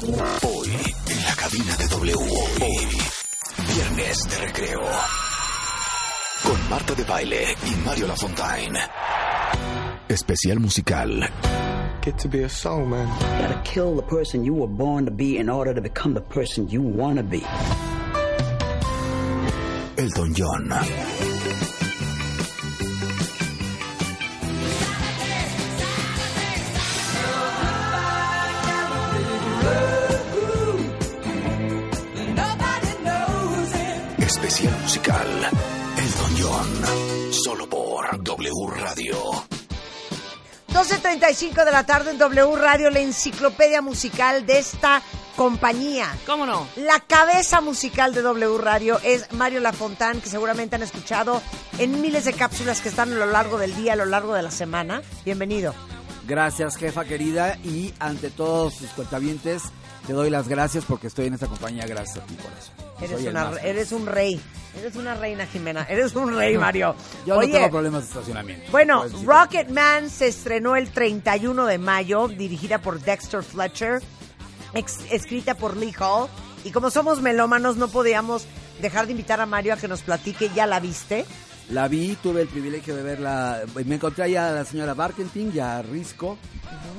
Hoy, 0.00 0.68
en 1.08 1.22
la 1.24 1.34
cabina 1.34 1.76
de 1.76 1.88
W. 1.88 2.14
Hoy, 2.14 2.88
viernes 3.74 4.28
de 4.30 4.46
recreo. 4.46 4.80
Con 6.44 6.70
Marta 6.70 6.94
de 6.94 7.02
Baile 7.02 7.56
y 7.66 7.84
Mario 7.84 8.06
Lafontaine. 8.06 8.78
Especial 10.08 10.60
musical. 10.60 11.28
Get 12.00 12.16
to 12.18 12.28
be 12.28 12.44
a 12.44 12.48
soul 12.48 12.86
man. 12.86 13.08
You 13.08 13.48
gotta 13.48 13.60
kill 13.64 13.96
the 13.96 14.02
person 14.02 14.44
you 14.44 14.54
were 14.54 14.68
born 14.68 15.04
to 15.04 15.10
be 15.10 15.36
in 15.36 15.48
order 15.48 15.74
to 15.74 15.80
become 15.80 16.14
the 16.14 16.20
person 16.20 16.68
you 16.68 16.80
want 16.80 17.16
to 17.16 17.24
be. 17.24 17.44
Elton 19.96 20.32
John. 20.32 21.17
Radio. 38.88 39.16
12.35 40.72 41.62
de 41.66 41.72
la 41.72 41.84
tarde 41.84 42.12
en 42.12 42.18
W 42.18 42.56
Radio, 42.56 42.88
la 42.88 43.00
enciclopedia 43.00 43.82
musical 43.82 44.46
de 44.46 44.58
esta 44.58 45.02
compañía. 45.36 46.06
¿Cómo 46.24 46.46
no? 46.46 46.66
La 46.76 46.98
cabeza 47.00 47.60
musical 47.60 48.14
de 48.14 48.22
W 48.22 48.56
Radio 48.56 48.98
es 49.04 49.30
Mario 49.32 49.60
Lafontán, 49.60 50.22
que 50.22 50.30
seguramente 50.30 50.76
han 50.76 50.82
escuchado 50.82 51.42
en 51.78 52.00
miles 52.00 52.24
de 52.24 52.32
cápsulas 52.32 52.80
que 52.80 52.88
están 52.88 53.12
a 53.12 53.16
lo 53.16 53.26
largo 53.26 53.58
del 53.58 53.76
día, 53.76 53.92
a 53.92 53.96
lo 53.96 54.06
largo 54.06 54.32
de 54.32 54.42
la 54.42 54.50
semana. 54.50 55.02
Bienvenido. 55.22 55.74
Gracias, 56.26 56.76
jefa 56.76 57.04
querida, 57.04 57.58
y 57.64 57.92
ante 57.98 58.30
todos 58.30 58.72
sus 58.74 58.88
cuentavientes, 58.92 59.64
te 60.08 60.12
doy 60.14 60.30
las 60.30 60.48
gracias 60.48 60.84
porque 60.84 61.06
estoy 61.06 61.26
en 61.26 61.34
esta 61.34 61.46
compañía. 61.46 61.86
Gracias 61.86 62.16
a 62.18 62.26
ti 62.26 62.34
por 62.34 62.50
eso. 62.58 62.72
Eres, 63.00 63.26
una- 63.30 63.50
eres 63.62 63.92
un 63.92 64.06
rey. 64.06 64.40
Eres 64.76 64.96
una 64.96 65.14
reina, 65.14 65.46
Jimena. 65.46 65.84
Eres 65.88 66.14
un 66.16 66.34
rey, 66.34 66.56
Mario. 66.58 66.96
Yo 67.26 67.36
Oye, 67.36 67.48
no 67.48 67.52
tengo 67.54 67.70
problemas 67.70 68.02
de 68.02 68.08
estacionamiento. 68.08 68.70
Bueno, 68.72 68.98
Puedes 68.98 69.12
decir. 69.12 69.28
Rocket 69.28 69.68
Man 69.68 70.10
se 70.10 70.26
estrenó 70.28 70.74
el 70.76 70.90
31 70.90 71.66
de 71.66 71.78
mayo, 71.78 72.26
dirigida 72.28 72.78
por 72.78 73.00
Dexter 73.00 73.42
Fletcher, 73.42 74.00
ex- 74.74 75.04
escrita 75.10 75.54
por 75.54 75.76
Lee 75.76 75.94
Hall. 76.00 76.28
Y 76.64 76.70
como 76.70 76.90
somos 76.90 77.20
melómanos, 77.22 77.76
no 77.76 77.88
podíamos 77.88 78.46
dejar 78.82 79.06
de 79.06 79.12
invitar 79.12 79.40
a 79.40 79.46
Mario 79.46 79.74
a 79.74 79.76
que 79.76 79.88
nos 79.88 80.02
platique. 80.02 80.50
¿Ya 80.54 80.66
la 80.66 80.80
viste? 80.80 81.24
La 81.70 81.86
vi, 81.86 82.16
tuve 82.22 82.42
el 82.42 82.48
privilegio 82.48 82.96
de 82.96 83.02
verla. 83.02 83.62
Me 83.84 83.96
encontré 83.96 84.24
allá 84.24 84.48
a 84.48 84.52
la 84.52 84.64
señora 84.64 84.94
Barkentin 84.94 85.52
y 85.54 85.58
a 85.58 85.82
Risco. 85.82 86.38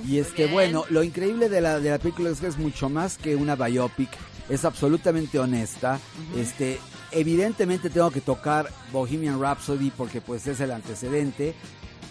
Y 0.08 0.20
este, 0.20 0.45
bueno, 0.45 0.86
lo 0.89 1.03
increíble 1.03 1.50
de 1.50 1.61
la, 1.61 1.80
de 1.80 1.89
la 1.89 1.98
película 1.98 2.30
es 2.30 2.39
que 2.39 2.48
es 2.48 2.58
mucho 2.58 2.88
más 2.89 3.17
que 3.17 3.36
una 3.36 3.56
biopic. 3.56 4.09
Es 4.48 4.66
absolutamente 4.66 5.39
honesta. 5.39 6.00
Este, 6.36 6.80
evidentemente 7.11 7.89
tengo 7.89 8.11
que 8.11 8.22
tocar 8.22 8.70
Bohemian 8.92 9.42
Rhapsody 9.42 9.92
porque 9.92 10.22
pues 10.22 10.45
es 10.45 10.59
el 10.59 10.72
antecedente. 10.72 11.56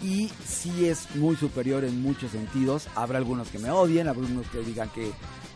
Y 0.02 0.30
sí 0.46 0.86
es 0.86 1.14
muy 1.16 1.36
superior 1.36 1.84
en 1.84 2.02
muchos 2.02 2.32
sentidos. 2.32 2.88
Habrá 2.96 3.18
algunos 3.18 3.48
que 3.48 3.58
me 3.58 3.70
odien, 3.70 4.08
habrá 4.08 4.22
algunos 4.22 4.46
que 4.48 4.58
digan 4.58 4.88
que, 4.90 5.12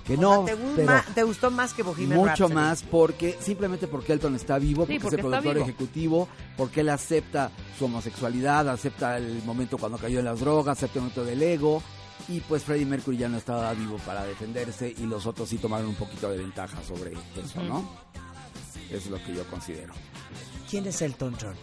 que 0.06 0.14
O 0.16 0.20
no. 0.20 0.46
sea, 0.46 0.54
¿te, 0.56 0.62
gu- 0.62 0.72
pero 0.76 0.86
ma- 0.92 1.04
te 1.14 1.22
gustó 1.22 1.50
más 1.50 1.72
que 1.74 1.82
Bohemian 1.82 2.18
mucho 2.18 2.28
Rhapsody? 2.48 2.54
más 2.54 2.82
porque 2.82 3.38
simplemente 3.40 3.86
porque 3.86 4.12
Elton 4.12 4.34
está 4.34 4.58
vivo, 4.58 4.84
Sí, 4.86 4.98
porque, 4.98 5.06
es 5.08 5.12
el 5.14 5.20
productor 5.20 5.54
vivo. 5.54 5.64
ejecutivo, 5.64 6.28
porque 6.56 6.80
él 6.80 6.88
acepta 6.88 7.50
su 7.78 7.84
homosexualidad, 7.84 8.68
acepta 8.68 9.16
el 9.18 9.42
momento 9.44 9.78
cuando 9.78 9.98
cayó 9.98 10.18
en 10.18 10.24
las 10.24 10.40
drogas, 10.40 10.78
acepta 10.78 10.98
el 10.98 11.02
momento 11.02 11.24
del 11.24 11.42
ego 11.42 11.82
y 12.28 12.40
pues 12.40 12.62
Freddie 12.64 12.86
Mercury 12.86 13.16
ya 13.16 13.28
no 13.28 13.36
estaba 13.38 13.72
vivo 13.74 13.96
para 14.06 14.24
defenderse 14.24 14.94
y 14.96 15.06
los 15.06 15.26
otros 15.26 15.48
sí 15.48 15.58
tomaron 15.58 15.88
un 15.88 15.94
poquito 15.96 16.30
de 16.30 16.38
ventaja 16.38 16.78
sobre 16.86 17.12
eso, 17.12 17.62
¿no? 17.62 17.88
Eso 18.88 18.96
es 18.96 19.06
lo 19.10 19.22
que 19.24 19.34
yo 19.34 19.44
considero. 19.46 19.92
¿Quién 20.70 20.86
es 20.86 21.00
Elton 21.02 21.36
John? 21.40 21.54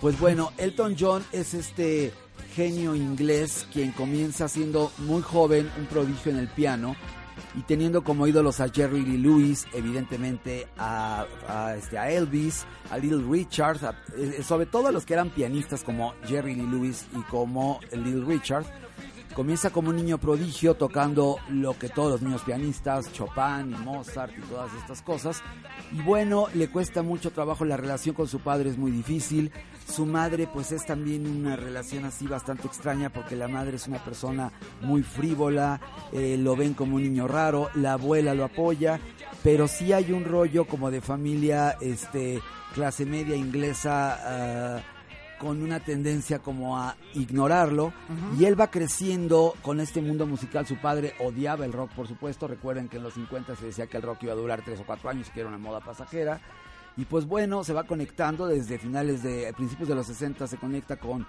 Pues 0.00 0.18
bueno, 0.20 0.52
Elton 0.58 0.94
John 0.98 1.24
es 1.32 1.54
este 1.54 2.12
genio 2.54 2.94
inglés 2.94 3.66
quien 3.72 3.92
comienza 3.92 4.48
siendo 4.48 4.92
muy 4.98 5.22
joven, 5.22 5.70
un 5.78 5.86
prodigio 5.86 6.30
en 6.32 6.38
el 6.38 6.48
piano 6.48 6.94
y 7.56 7.62
teniendo 7.62 8.04
como 8.04 8.26
ídolos 8.26 8.60
a 8.60 8.68
Jerry 8.68 9.02
Lee 9.04 9.18
Lewis, 9.18 9.66
evidentemente 9.72 10.68
a, 10.78 11.26
a, 11.48 11.74
este, 11.76 11.98
a 11.98 12.10
Elvis, 12.10 12.64
a 12.90 12.98
Little 12.98 13.24
Richard, 13.28 13.84
a- 13.84 13.94
eh, 14.16 14.42
sobre 14.42 14.66
todo 14.66 14.88
a 14.88 14.92
los 14.92 15.04
que 15.06 15.14
eran 15.14 15.30
pianistas 15.30 15.82
como 15.82 16.14
Jerry 16.26 16.54
Lee 16.54 16.66
Lewis 16.66 17.06
y 17.16 17.20
como 17.22 17.80
Little 17.92 18.24
Richard. 18.24 18.64
Comienza 19.38 19.70
como 19.70 19.90
un 19.90 19.96
niño 19.96 20.18
prodigio 20.18 20.74
tocando 20.74 21.36
lo 21.48 21.78
que 21.78 21.88
todos 21.88 22.10
los 22.10 22.22
niños 22.22 22.42
pianistas, 22.42 23.12
Chopin 23.12 23.70
y 23.70 23.84
Mozart 23.84 24.32
y 24.36 24.40
todas 24.40 24.74
estas 24.74 25.00
cosas. 25.00 25.42
Y 25.92 26.02
bueno, 26.02 26.48
le 26.54 26.66
cuesta 26.66 27.04
mucho 27.04 27.30
trabajo, 27.30 27.64
la 27.64 27.76
relación 27.76 28.16
con 28.16 28.26
su 28.26 28.40
padre 28.40 28.68
es 28.70 28.76
muy 28.76 28.90
difícil. 28.90 29.52
Su 29.86 30.06
madre 30.06 30.48
pues 30.52 30.72
es 30.72 30.84
también 30.84 31.24
una 31.24 31.54
relación 31.54 32.04
así 32.04 32.26
bastante 32.26 32.66
extraña 32.66 33.10
porque 33.10 33.36
la 33.36 33.46
madre 33.46 33.76
es 33.76 33.86
una 33.86 34.02
persona 34.04 34.50
muy 34.80 35.04
frívola, 35.04 35.80
eh, 36.12 36.36
lo 36.36 36.56
ven 36.56 36.74
como 36.74 36.96
un 36.96 37.04
niño 37.04 37.28
raro, 37.28 37.70
la 37.76 37.92
abuela 37.92 38.34
lo 38.34 38.42
apoya, 38.44 38.98
pero 39.44 39.68
sí 39.68 39.92
hay 39.92 40.10
un 40.10 40.24
rollo 40.24 40.64
como 40.64 40.90
de 40.90 41.00
familia 41.00 41.76
este 41.80 42.40
clase 42.74 43.06
media 43.06 43.36
inglesa 43.36 44.78
ah, 44.78 44.82
con 45.38 45.62
una 45.62 45.80
tendencia 45.80 46.40
como 46.40 46.78
a 46.78 46.96
ignorarlo 47.14 47.92
y 48.38 48.44
él 48.44 48.60
va 48.60 48.70
creciendo 48.70 49.54
con 49.62 49.80
este 49.80 50.02
mundo 50.02 50.26
musical. 50.26 50.66
Su 50.66 50.76
padre 50.76 51.14
odiaba 51.20 51.64
el 51.64 51.72
rock, 51.72 51.92
por 51.92 52.08
supuesto. 52.08 52.48
Recuerden 52.48 52.88
que 52.88 52.96
en 52.96 53.04
los 53.04 53.14
50 53.14 53.56
se 53.56 53.66
decía 53.66 53.86
que 53.86 53.96
el 53.96 54.02
rock 54.02 54.24
iba 54.24 54.32
a 54.32 54.36
durar 54.36 54.62
tres 54.64 54.80
o 54.80 54.84
cuatro 54.84 55.08
años, 55.08 55.30
que 55.30 55.40
era 55.40 55.48
una 55.48 55.58
moda 55.58 55.80
pasajera. 55.80 56.40
Y 56.96 57.04
pues 57.04 57.26
bueno, 57.26 57.62
se 57.62 57.72
va 57.72 57.84
conectando 57.84 58.46
desde 58.46 58.78
finales 58.78 59.22
de 59.22 59.52
principios 59.56 59.88
de 59.88 59.94
los 59.94 60.06
60 60.08 60.48
se 60.48 60.56
conecta 60.56 60.96
con 60.96 61.24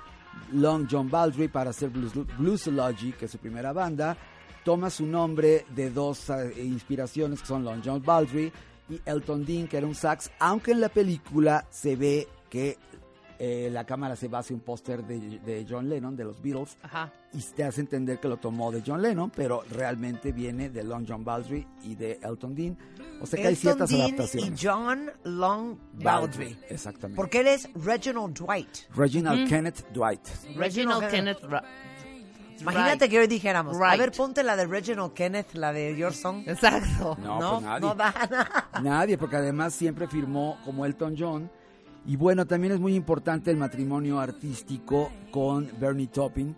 Long 0.54 0.88
John 0.90 1.10
Baldry 1.10 1.48
para 1.48 1.70
hacer 1.70 1.90
Blues, 1.90 2.14
Bluesology, 2.38 3.12
que 3.14 3.26
es 3.26 3.32
su 3.32 3.38
primera 3.38 3.72
banda. 3.72 4.18
Toma 4.66 4.90
su 4.90 5.06
nombre 5.06 5.66
de 5.70 5.92
dos 5.92 6.30
eh, 6.32 6.54
inspiraciones 6.64 7.42
que 7.42 7.48
son 7.48 7.64
Long 7.64 7.82
John 7.86 8.02
Baldry 8.04 8.52
y 8.90 9.00
Elton 9.06 9.46
Dean, 9.46 9.68
que 9.68 9.78
era 9.78 9.86
un 9.86 9.96
sax, 9.96 10.32
aunque 10.40 10.72
en 10.72 10.82
la 10.82 10.90
película 10.90 11.66
se 11.70 11.96
ve 11.96 12.28
que 12.50 12.78
eh, 13.40 13.70
la 13.72 13.86
cámara 13.86 14.16
se 14.18 14.28
basa 14.28 14.50
en 14.54 14.60
un 14.60 14.66
póster 14.66 15.04
de, 15.06 15.40
de 15.40 15.66
John 15.68 15.88
Lennon, 15.90 16.16
de 16.16 16.26
los 16.26 16.42
Beatles, 16.42 16.78
Ajá. 16.84 17.12
y 17.34 17.42
te 17.42 17.64
hace 17.64 17.80
entender 17.82 18.20
que 18.20 18.28
lo 18.28 18.38
tomó 18.38 18.72
de 18.72 18.84
John 18.86 19.02
Lennon, 19.02 19.30
pero 19.30 19.64
realmente 19.72 20.32
viene 20.34 20.70
de 20.70 20.84
Long 20.84 21.06
John 21.08 21.24
Baldry 21.24 21.66
y 21.84 21.96
de 21.96 22.20
Elton 22.22 22.54
Dean. 22.54 22.78
O 23.22 23.26
sea 23.26 23.42
que 23.42 23.48
hay 23.48 23.56
ciertas 23.56 23.90
Dean 23.90 24.02
adaptaciones. 24.02 24.62
y 24.62 24.66
John 24.68 25.10
Long 25.24 25.78
Baldry. 25.94 26.58
Exactamente. 26.70 27.16
Porque 27.16 27.40
él 27.40 27.48
es 27.48 27.70
Reginald 27.74 28.34
Dwight. 28.38 28.70
Reginald 28.96 29.48
Kenneth 29.48 29.86
Dwight. 29.94 30.28
Reginald 30.56 31.10
Kenneth 31.10 31.40
Imagínate 32.62 33.06
Right. 33.06 33.12
que 33.12 33.20
hoy 33.20 33.28
dijéramos, 33.28 33.78
a 33.82 33.96
ver, 33.96 34.12
ponte 34.12 34.44
la 34.44 34.58
de 34.58 34.66
Reginald 34.68 35.14
Kenneth, 35.14 35.54
la 35.54 35.72
de 35.72 35.96
Your 35.96 36.14
Song. 36.14 36.44
Exacto. 36.46 37.18
No, 37.22 37.40
no, 37.40 37.52
pues 37.52 37.62
nadie. 37.64 37.80
no 37.88 37.96
da. 37.96 38.70
Nadie, 38.84 39.18
porque 39.18 39.38
además 39.38 39.74
siempre 39.74 40.08
firmó 40.08 40.58
como 40.66 40.86
Elton 40.86 41.16
John. 41.18 41.50
Y 42.10 42.16
bueno, 42.16 42.48
también 42.48 42.74
es 42.74 42.80
muy 42.80 42.96
importante 42.96 43.52
el 43.52 43.58
matrimonio 43.58 44.20
artístico 44.20 45.12
con 45.30 45.70
Bernie 45.80 46.08
Taupin, 46.08 46.56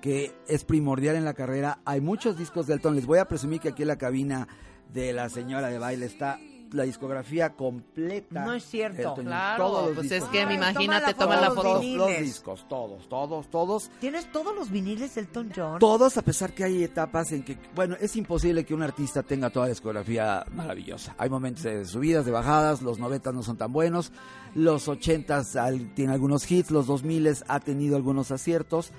que 0.00 0.32
es 0.48 0.64
primordial 0.64 1.16
en 1.16 1.26
la 1.26 1.34
carrera. 1.34 1.80
Hay 1.84 2.00
muchos 2.00 2.38
discos 2.38 2.66
de 2.66 2.72
Elton. 2.72 2.94
Les 2.94 3.04
voy 3.04 3.18
a 3.18 3.28
presumir 3.28 3.60
que 3.60 3.68
aquí 3.68 3.82
en 3.82 3.88
la 3.88 3.98
cabina 3.98 4.48
de 4.94 5.12
la 5.12 5.28
señora 5.28 5.68
de 5.68 5.78
baile 5.78 6.06
está 6.06 6.40
la 6.74 6.84
discografía 6.84 7.50
completa. 7.50 8.44
No 8.44 8.52
es 8.52 8.64
cierto. 8.64 9.14
Claro, 9.14 9.64
Todos 9.64 9.86
los 9.86 9.94
pues 9.94 10.06
es 10.06 10.12
discos. 10.12 10.30
que 10.30 10.42
Ay, 10.42 10.54
imagínate, 10.56 11.14
toma 11.14 11.36
la 11.40 11.50
foto. 11.50 11.62
Todos 11.62 11.84
los 11.84 12.18
discos, 12.18 12.66
todos, 12.68 13.08
todos, 13.08 13.48
todos. 13.48 13.90
¿Tienes 14.00 14.30
todos 14.32 14.54
los 14.54 14.70
viniles 14.70 15.14
de 15.14 15.22
Elton 15.22 15.52
John? 15.54 15.78
Todos, 15.78 16.16
a 16.18 16.22
pesar 16.22 16.52
que 16.52 16.64
hay 16.64 16.82
etapas 16.84 17.32
en 17.32 17.44
que, 17.44 17.56
bueno, 17.74 17.96
es 18.00 18.16
imposible 18.16 18.64
que 18.64 18.74
un 18.74 18.82
artista 18.82 19.22
tenga 19.22 19.50
toda 19.50 19.66
la 19.66 19.70
discografía 19.70 20.44
maravillosa. 20.52 21.14
Hay 21.16 21.30
momentos 21.30 21.62
de 21.62 21.84
subidas, 21.84 22.24
de 22.26 22.32
bajadas, 22.32 22.82
los 22.82 22.98
90 22.98 23.32
no 23.32 23.42
son 23.42 23.56
tan 23.56 23.72
buenos, 23.72 24.12
los 24.54 24.88
80 24.88 25.42
tiene 25.94 26.12
algunos 26.12 26.50
hits, 26.50 26.70
los 26.70 26.86
2000 26.86 27.14
ha 27.48 27.60
tenido 27.60 27.96
algunos 27.96 28.30
aciertos, 28.30 28.90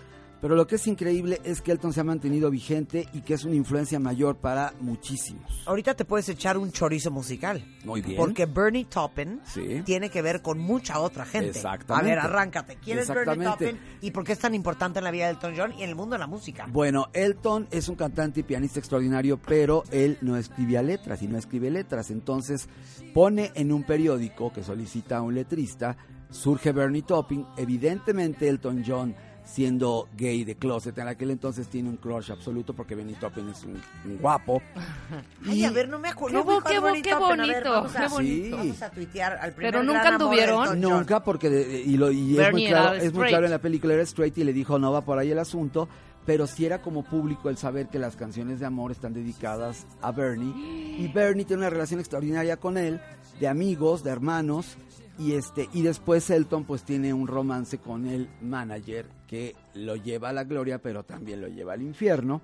pero 0.45 0.55
lo 0.55 0.67
que 0.67 0.75
es 0.75 0.85
increíble 0.85 1.41
es 1.43 1.59
que 1.63 1.71
Elton 1.71 1.91
se 1.91 2.01
ha 2.01 2.03
mantenido 2.03 2.51
vigente 2.51 3.09
y 3.13 3.21
que 3.21 3.33
es 3.33 3.45
una 3.45 3.55
influencia 3.55 3.99
mayor 3.99 4.37
para 4.37 4.75
muchísimos. 4.79 5.63
Ahorita 5.65 5.95
te 5.95 6.05
puedes 6.05 6.29
echar 6.29 6.55
un 6.55 6.71
chorizo 6.71 7.09
musical. 7.09 7.65
Muy 7.83 8.03
bien. 8.03 8.15
Porque 8.15 8.45
Bernie 8.45 8.85
Taupin 8.85 9.41
Sí. 9.43 9.81
tiene 9.83 10.11
que 10.11 10.21
ver 10.21 10.43
con 10.43 10.59
mucha 10.59 10.99
otra 10.99 11.25
gente. 11.25 11.49
Exactamente. 11.49 12.11
A 12.11 12.15
ver, 12.15 12.19
arráncate. 12.23 12.77
¿Quién 12.79 12.99
es 12.99 13.07
Bernie. 13.07 13.43
Taupin 13.43 13.79
y 14.01 14.11
por 14.11 14.23
qué 14.23 14.33
es 14.33 14.37
tan 14.37 14.53
importante 14.53 14.99
en 14.99 15.05
la 15.05 15.09
vida 15.09 15.25
de 15.25 15.31
Elton 15.31 15.55
John 15.57 15.73
y 15.79 15.81
en 15.81 15.89
el 15.89 15.95
mundo 15.95 16.13
de 16.13 16.19
la 16.19 16.27
música? 16.27 16.67
Bueno, 16.71 17.07
Elton 17.13 17.67
es 17.71 17.89
un 17.89 17.95
cantante 17.95 18.41
y 18.41 18.43
pianista 18.43 18.77
extraordinario, 18.77 19.41
pero 19.41 19.83
él 19.89 20.19
no 20.21 20.37
escribía 20.37 20.83
letras 20.83 21.23
y 21.23 21.27
no 21.27 21.39
escribe 21.39 21.71
letras. 21.71 22.11
Entonces 22.11 22.69
pone 23.15 23.51
en 23.55 23.71
un 23.71 23.81
periódico 23.81 24.53
que 24.53 24.63
solicita 24.63 25.17
a 25.17 25.21
un 25.23 25.33
letrista, 25.33 25.97
surge 26.29 26.71
Bernie 26.71 27.01
Taupin. 27.01 27.47
Evidentemente 27.57 28.47
Elton 28.47 28.83
John 28.85 29.15
siendo 29.45 30.07
gay 30.17 30.43
de 30.43 30.55
closet. 30.55 30.97
En 30.97 31.07
aquel 31.07 31.31
entonces 31.31 31.67
tiene 31.67 31.89
un 31.89 31.97
crush 31.97 32.31
absoluto 32.31 32.73
porque 32.73 32.95
Bernie 32.95 33.15
Taupin 33.15 33.47
es 33.49 33.63
un, 33.63 33.79
un 34.05 34.17
guapo. 34.17 34.61
Ay, 35.47 35.61
Y- 35.61 35.63
a 35.65 35.71
ver, 35.71 35.87
no 35.87 35.99
me 35.99 36.07
Qué 36.09 36.13
acuerdo. 36.13 36.37
qué 36.39 36.43
bo- 36.43 36.61
qué 36.63 36.79
bonito, 36.79 37.09
vamos, 37.19 37.95
a, 37.95 38.01
qué 38.01 38.07
bonito. 38.07 38.57
vamos 38.57 38.81
a 38.81 38.89
tuitear 38.89 39.33
al 39.39 39.53
primer 39.53 39.71
Pero 39.71 39.83
nunca 39.83 40.07
anduvieron. 40.09 40.81
Nunca, 40.81 41.23
porque 41.23 41.49
de- 41.49 41.65
de- 41.65 41.81
y, 41.81 41.97
lo, 41.97 42.11
y 42.11 42.37
es, 42.39 42.51
muy 42.51 42.65
claro, 42.67 42.93
es 42.95 43.13
muy 43.13 43.27
claro 43.27 43.45
en 43.45 43.51
la 43.51 43.59
película, 43.59 43.93
era 43.93 44.03
straight 44.03 44.37
y 44.37 44.43
le 44.43 44.53
dijo 44.53 44.79
no 44.79 44.91
va 44.91 45.01
por 45.01 45.17
ahí 45.19 45.31
el 45.31 45.39
asunto, 45.39 45.87
pero 46.25 46.47
sí 46.47 46.65
era 46.65 46.81
como 46.81 47.03
público 47.03 47.49
el 47.49 47.57
saber 47.57 47.87
que 47.87 47.99
las 47.99 48.15
canciones 48.15 48.59
de 48.59 48.65
amor 48.65 48.91
están 48.91 49.13
dedicadas 49.13 49.85
a 50.01 50.11
Bernie 50.11 50.51
y 50.99 51.07
Bernie 51.13 51.45
tiene 51.45 51.61
una 51.61 51.69
relación 51.69 51.99
extraordinaria 51.99 52.57
con 52.57 52.77
él, 52.79 52.99
de 53.39 53.47
amigos, 53.47 54.03
de 54.03 54.09
hermanos 54.11 54.75
y 55.17 55.33
este 55.33 55.69
y 55.73 55.81
después 55.81 56.29
Elton 56.29 56.65
pues 56.65 56.83
tiene 56.83 57.13
un 57.13 57.27
romance 57.27 57.77
con 57.77 58.07
el 58.07 58.29
manager 58.41 59.05
que 59.27 59.55
lo 59.73 59.95
lleva 59.95 60.29
a 60.29 60.33
la 60.33 60.43
gloria 60.43 60.79
pero 60.79 61.03
también 61.03 61.41
lo 61.41 61.47
lleva 61.47 61.73
al 61.73 61.81
infierno. 61.81 62.41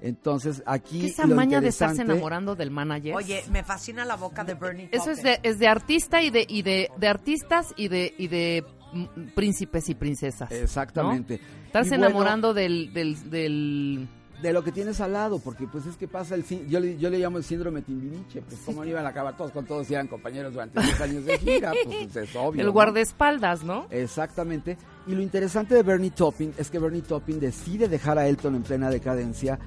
Entonces 0.00 0.62
aquí 0.66 1.00
¿Qué 1.00 1.06
esa 1.08 1.26
lo 1.26 1.34
maña 1.34 1.60
de 1.60 1.68
estarse 1.68 2.02
enamorando 2.02 2.54
del 2.56 2.70
manager? 2.70 3.14
Oye, 3.14 3.44
me 3.50 3.62
fascina 3.62 4.04
la 4.04 4.16
boca 4.16 4.44
de 4.44 4.54
Bernie 4.54 4.88
Eso 4.92 5.10
es 5.10 5.22
de, 5.22 5.38
es 5.42 5.58
de 5.58 5.68
artista 5.68 6.22
y 6.22 6.30
de, 6.30 6.44
y 6.48 6.62
de, 6.62 6.90
de 6.96 7.08
artistas 7.08 7.72
y 7.76 7.88
de, 7.88 8.14
y 8.18 8.28
de 8.28 8.64
mm, 8.92 9.34
príncipes 9.34 9.88
y 9.88 9.94
princesas. 9.94 10.50
¿no? 10.50 10.56
Exactamente. 10.56 11.40
Estarse 11.66 11.94
Y 11.94 11.98
bueno, 11.98 12.06
enamorando 12.06 12.54
del, 12.54 12.92
del, 12.92 13.30
del... 13.30 14.08
de 14.42 14.52
lo 14.52 14.62
que 14.64 14.72
tienes 14.72 15.00
al 15.00 15.12
lado, 15.12 15.38
porque 15.38 15.66
pues 15.66 15.86
es 15.86 15.96
que 15.96 16.08
pasa 16.08 16.34
el 16.34 16.44
sí- 16.44 16.64
yo 16.68 16.80
le, 16.80 16.98
yo 16.98 17.08
le 17.08 17.18
llamo 17.18 17.38
el 17.38 17.44
síndrome 17.44 17.80
Timbiriche, 17.82 18.42
pues 18.42 18.60
como 18.66 18.84
iban 18.84 19.06
a 19.06 19.10
acabar 19.10 19.36
todos 19.36 19.52
con 19.52 19.64
todos 19.64 19.88
y 19.90 19.94
eran 19.94 20.08
compañeros 20.08 20.52
durante 20.52 20.80
10 20.80 21.00
años 21.00 21.24
de 21.24 21.38
gira, 21.38 21.72
pues 21.84 22.16
es 22.16 22.36
obvio. 22.36 22.60
el 22.60 22.66
¿no? 22.66 22.72
guardaespaldas, 22.72 23.62
¿no? 23.64 23.86
Exactamente. 23.90 24.76
Y 25.06 25.14
lo 25.14 25.22
interesante 25.22 25.74
de 25.74 25.82
Bernie 25.82 26.10
Taupin 26.10 26.52
es 26.58 26.70
que 26.70 26.78
Bernie 26.78 27.02
Taupin 27.02 27.38
decide 27.40 27.88
dejar 27.88 28.18
a 28.18 28.26
Elton 28.28 28.56
en 28.56 28.62
plena 28.62 28.90
decadencia 28.90 29.58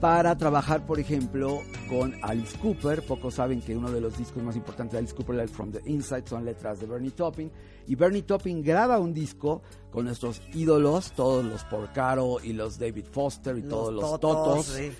para 0.00 0.36
trabajar, 0.36 0.84
por 0.84 0.98
ejemplo, 0.98 1.60
con 1.88 2.12
Alice 2.22 2.58
Cooper. 2.58 3.02
Pocos 3.06 3.34
saben 3.34 3.60
que 3.60 3.76
uno 3.76 3.90
de 3.90 4.00
los 4.00 4.18
discos 4.18 4.42
más 4.42 4.56
importantes 4.56 4.92
de 4.92 4.98
Alice 4.98 5.14
Cooper, 5.14 5.38
el 5.38 5.48
From 5.48 5.70
the 5.70 5.80
Inside, 5.86 6.24
son 6.26 6.44
letras 6.44 6.80
de 6.80 6.86
Bernie 6.86 7.12
Taupin. 7.12 7.50
Y 7.86 7.94
Bernie 7.96 8.22
Taupin 8.22 8.62
graba 8.62 8.98
un 8.98 9.12
disco 9.14 9.62
con 9.90 10.04
nuestros 10.06 10.40
ídolos, 10.54 11.12
todos 11.12 11.44
los 11.44 11.64
Porcaro 11.64 12.38
y 12.42 12.52
los 12.52 12.78
David 12.78 13.06
Foster 13.10 13.56
y 13.58 13.62
todos 13.62 13.92
los 13.92 14.20
Totos. 14.20 14.66
sí. 14.66 14.92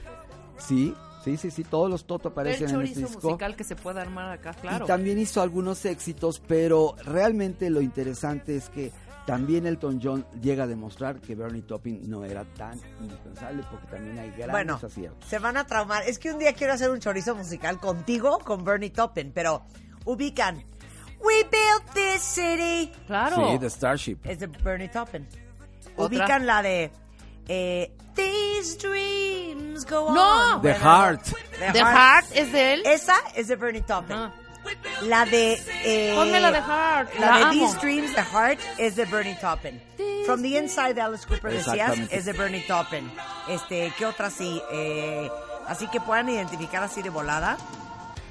Sí, 0.58 0.94
sí, 1.24 1.36
sí, 1.36 1.50
sí, 1.50 1.64
todos 1.64 1.90
los 1.90 2.04
Totos 2.04 2.26
El 2.26 2.32
aparecen 2.32 2.70
en 2.70 2.82
este 2.82 3.00
disco. 3.00 3.28
musical 3.30 3.56
que 3.56 3.64
se 3.64 3.74
puede 3.74 4.00
armar 4.00 4.30
acá, 4.30 4.52
claro. 4.54 4.84
Y 4.84 4.86
también 4.88 5.18
hizo 5.18 5.40
algunos 5.42 5.84
éxitos, 5.84 6.40
pero 6.46 6.94
realmente 7.04 7.68
lo 7.70 7.80
interesante 7.80 8.54
es 8.56 8.68
que 8.68 8.92
también 9.26 9.66
Elton 9.66 10.00
John 10.02 10.26
llega 10.40 10.64
a 10.64 10.66
demostrar 10.66 11.20
que 11.20 11.34
Bernie 11.34 11.62
Taupin 11.62 12.08
no 12.08 12.24
era 12.24 12.44
tan 12.44 12.78
indispensable 13.00 13.64
porque 13.70 13.86
también 13.86 14.18
hay 14.18 14.28
grandes 14.30 14.50
Bueno, 14.50 14.74
aciertos. 14.82 15.28
se 15.28 15.38
van 15.38 15.56
a 15.56 15.66
traumar. 15.66 16.02
Es 16.06 16.18
que 16.18 16.32
un 16.32 16.38
día 16.38 16.52
quiero 16.54 16.72
hacer 16.74 16.90
un 16.90 16.98
chorizo 17.00 17.34
musical 17.34 17.78
contigo, 17.80 18.38
con 18.40 18.64
Bernie 18.64 18.90
Taupin, 18.90 19.32
pero 19.32 19.62
ubican. 20.04 20.64
We 21.24 21.42
built 21.44 21.84
this 21.94 22.22
city. 22.22 22.92
Claro. 23.06 23.36
Sí, 23.52 23.58
The 23.60 23.70
Starship. 23.70 24.18
Es 24.24 24.38
de 24.40 24.46
Bernie 24.46 24.88
Taupin. 24.88 25.26
Otra. 25.96 26.06
Ubican 26.06 26.46
la 26.46 26.62
de 26.62 26.90
eh, 27.48 27.90
These 28.14 28.76
dreams 28.78 29.84
go 29.84 30.12
No. 30.12 30.54
on. 30.56 30.62
The 30.62 30.70
Bueno, 30.72 30.84
Heart. 30.84 31.24
The 31.24 31.32
The 31.72 31.78
Heart. 31.80 31.96
Heart 31.96 32.26
es 32.34 32.52
de 32.52 32.72
él. 32.74 32.82
Esa 32.86 33.16
es 33.34 33.48
de 33.48 33.56
Bernie 33.56 33.82
Taupin. 33.82 34.16
Ajá. 34.16 34.32
La 35.02 35.24
de... 35.24 35.54
Eh, 35.84 36.12
Ponme 36.14 36.40
la 36.40 36.52
de 36.52 36.60
Heart. 36.60 37.14
La, 37.18 37.26
La 37.26 37.36
de 37.38 37.42
amo. 37.44 37.52
These 37.52 37.78
Dreams, 37.80 38.14
The 38.14 38.22
Heart, 38.22 38.60
es 38.78 38.94
de 38.96 39.04
Bernie 39.06 39.34
Taupin. 39.40 39.82
From 40.24 40.40
the 40.40 40.56
Inside 40.56 40.94
de 40.94 41.00
Alice 41.00 41.26
Cooper, 41.26 41.52
decías, 41.52 41.98
es 42.10 42.24
de 42.26 42.32
Bernie 42.32 42.60
Taupin. 42.66 43.10
Este, 43.48 43.92
¿qué 43.98 44.06
otra 44.06 44.30
sí? 44.30 44.62
Eh, 44.70 45.28
así 45.66 45.88
que 45.88 46.00
puedan 46.00 46.28
identificar 46.28 46.80
así 46.84 47.02
de 47.02 47.10
volada. 47.10 47.56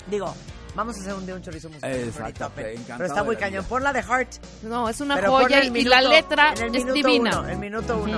Digo, 0.07 0.33
vamos 0.75 0.97
a 0.97 0.99
hacer 1.01 1.13
un 1.13 1.25
día 1.25 1.35
un 1.35 1.41
chorizo 1.41 1.69
musical 1.69 1.91
Exacto, 1.91 2.51
Pero 2.55 3.05
está 3.05 3.23
muy 3.23 3.35
cañón. 3.35 3.65
Pon 3.65 3.83
la 3.83 3.93
de 3.93 4.01
Heart. 4.03 4.29
No, 4.63 4.87
es 4.89 4.99
una 5.01 5.15
pero 5.15 5.31
joya 5.31 5.63
y 5.63 5.67
el 5.67 5.89
la 5.89 5.97
minuto- 5.99 6.09
letra 6.09 6.53
en 6.53 6.61
el 6.63 6.65
es 6.67 6.71
minuto 6.85 6.93
divina. 6.93 7.39
Uno, 7.39 7.49
en 7.49 7.59
minuto 7.59 7.97
uno. 7.97 8.17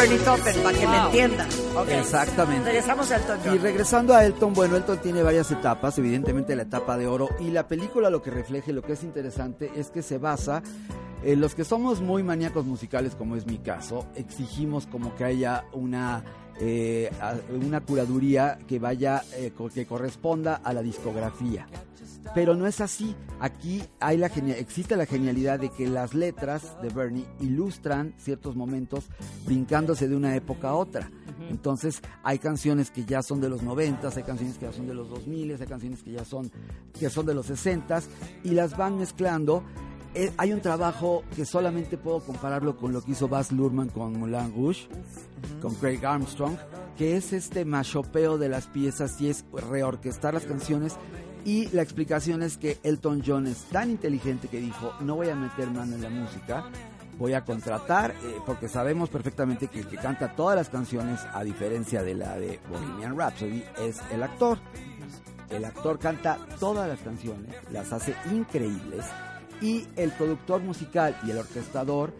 Bernie 0.00 0.18
Taupin, 0.20 0.62
para 0.62 0.78
que 0.78 0.86
me 0.86 0.96
entiendan. 0.96 1.48
Exactamente. 1.90 2.64
Regresamos 2.64 3.10
a 3.10 3.16
Elton 3.16 3.38
John. 3.44 3.54
Y 3.54 3.58
regresando 3.58 4.14
a 4.14 4.24
Elton, 4.24 4.54
bueno, 4.54 4.76
Elton 4.76 4.98
tiene 4.98 5.22
varias 5.22 5.50
etapas, 5.50 5.98
evidentemente 5.98 6.56
la 6.56 6.62
etapa 6.62 6.96
de 6.96 7.06
oro, 7.06 7.28
y 7.38 7.50
la 7.50 7.68
película 7.68 8.08
lo 8.08 8.22
que 8.22 8.30
refleja 8.30 8.70
y 8.70 8.72
lo 8.72 8.80
que 8.80 8.94
es 8.94 9.02
interesante 9.02 9.70
es 9.76 9.90
que 9.90 10.00
se 10.00 10.16
basa, 10.16 10.62
en 11.22 11.42
los 11.42 11.54
que 11.54 11.64
somos 11.64 12.00
muy 12.00 12.22
maníacos 12.22 12.64
musicales, 12.64 13.14
como 13.14 13.36
es 13.36 13.44
mi 13.44 13.58
caso, 13.58 14.06
exigimos 14.14 14.86
como 14.86 15.14
que 15.16 15.24
haya 15.24 15.66
una, 15.74 16.24
eh, 16.60 17.10
una 17.50 17.80
curaduría 17.80 18.58
que 18.68 18.78
vaya, 18.78 19.22
eh, 19.34 19.52
que 19.72 19.86
corresponda 19.86 20.56
a 20.56 20.72
la 20.72 20.82
discografía. 20.82 21.66
Pero 22.34 22.54
no 22.54 22.66
es 22.66 22.80
así. 22.80 23.14
Aquí 23.40 23.82
hay 23.98 24.16
la 24.18 24.26
existe 24.26 24.94
la 24.94 25.06
genialidad 25.06 25.58
de 25.58 25.70
que 25.70 25.88
las 25.88 26.14
letras 26.14 26.80
de 26.82 26.90
Bernie 26.90 27.26
ilustran 27.40 28.14
ciertos 28.18 28.54
momentos 28.54 29.06
brincándose 29.46 30.06
de 30.06 30.16
una 30.16 30.36
época 30.36 30.68
a 30.68 30.74
otra. 30.74 31.10
Entonces 31.48 32.02
hay 32.22 32.38
canciones 32.38 32.90
que 32.90 33.04
ya 33.04 33.22
son 33.22 33.40
de 33.40 33.48
los 33.48 33.62
90, 33.62 34.08
hay 34.08 34.22
canciones 34.22 34.58
que 34.58 34.66
ya 34.66 34.72
son 34.72 34.86
de 34.86 34.94
los 34.94 35.08
2000, 35.08 35.56
hay 35.60 35.66
canciones 35.66 36.02
que 36.02 36.12
ya 36.12 36.24
son 36.24 36.50
que 36.98 37.08
son 37.08 37.26
de 37.26 37.34
los 37.34 37.46
60 37.46 38.02
y 38.44 38.50
las 38.50 38.76
van 38.76 38.98
mezclando. 38.98 39.64
Eh, 40.12 40.32
hay 40.36 40.52
un 40.52 40.60
trabajo 40.60 41.22
que 41.36 41.44
solamente 41.44 41.96
puedo 41.96 42.20
compararlo 42.20 42.76
con 42.76 42.92
lo 42.92 43.00
que 43.02 43.12
hizo 43.12 43.28
Baz 43.28 43.52
Luhrmann 43.52 43.90
con 43.90 44.18
Moulin 44.18 44.52
Rouge, 44.52 44.88
con 45.62 45.74
Craig 45.76 46.04
Armstrong, 46.04 46.56
que 46.98 47.16
es 47.16 47.32
este 47.32 47.64
machopeo 47.64 48.36
de 48.36 48.48
las 48.48 48.66
piezas 48.66 49.20
y 49.20 49.30
es 49.30 49.44
reorquestar 49.52 50.34
las 50.34 50.46
canciones. 50.46 50.96
Y 51.44 51.68
la 51.68 51.82
explicación 51.82 52.42
es 52.42 52.58
que 52.58 52.78
Elton 52.82 53.22
John 53.24 53.46
es 53.46 53.62
tan 53.70 53.88
inteligente 53.90 54.48
que 54.48 54.60
dijo, 54.60 54.92
no 55.00 55.14
voy 55.14 55.28
a 55.28 55.36
meter 55.36 55.70
mano 55.70 55.94
en 55.94 56.02
la 56.02 56.10
música, 56.10 56.64
voy 57.16 57.34
a 57.34 57.44
contratar, 57.44 58.10
eh, 58.10 58.36
porque 58.44 58.68
sabemos 58.68 59.10
perfectamente 59.10 59.68
que 59.68 59.80
el 59.80 59.86
que 59.86 59.96
canta 59.96 60.34
todas 60.34 60.56
las 60.56 60.68
canciones, 60.68 61.20
a 61.32 61.44
diferencia 61.44 62.02
de 62.02 62.14
la 62.14 62.36
de 62.36 62.58
Bohemian 62.68 63.16
Rhapsody, 63.16 63.62
es 63.78 64.00
el 64.10 64.24
actor. 64.24 64.58
El 65.48 65.64
actor 65.64 65.98
canta 65.98 66.38
todas 66.58 66.88
las 66.88 67.00
canciones, 67.00 67.54
las 67.70 67.92
hace 67.92 68.14
increíbles, 68.32 69.04
y 69.60 69.86
el 69.96 70.10
productor 70.12 70.60
musical 70.62 71.16
y 71.26 71.30
el 71.30 71.38
orquestador 71.38 72.12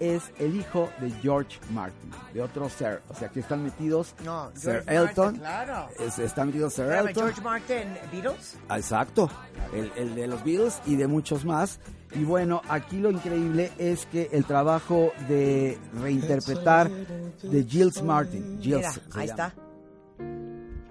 es 0.00 0.32
el 0.40 0.56
hijo 0.56 0.90
de 1.00 1.10
George 1.22 1.60
Martin, 1.70 2.10
de 2.34 2.42
otro 2.42 2.68
Sir. 2.68 3.02
O 3.08 3.14
sea 3.14 3.28
que 3.28 3.38
están 3.40 3.62
metidos 3.62 4.14
No, 4.24 4.50
Sir 4.56 4.82
Elton. 4.88 5.24
Martin, 5.26 5.40
claro. 5.40 5.88
es- 6.00 6.18
está 6.18 6.44
metido 6.44 6.68
Sir 6.70 6.86
Elton. 6.86 7.14
George 7.14 7.40
Martin, 7.40 7.88
Beatles. 8.10 8.56
Exacto, 8.68 9.30
el, 9.72 9.92
el 9.96 10.14
de 10.16 10.26
los 10.26 10.42
Beatles 10.44 10.80
y 10.86 10.96
de 10.96 11.06
muchos 11.06 11.44
más. 11.44 11.78
Y 12.14 12.24
bueno, 12.24 12.60
aquí 12.68 12.98
lo 12.98 13.10
increíble 13.10 13.70
es 13.78 14.04
que 14.06 14.28
el 14.32 14.44
trabajo 14.44 15.12
de 15.28 15.78
reinterpretar 15.94 16.90
de 16.90 17.64
Gilles 17.64 18.02
Martin, 18.02 18.58
Gilles 18.60 18.78
Mira, 18.78 18.90
ahí 19.14 19.26
llama. 19.28 19.46
está. 19.48 19.54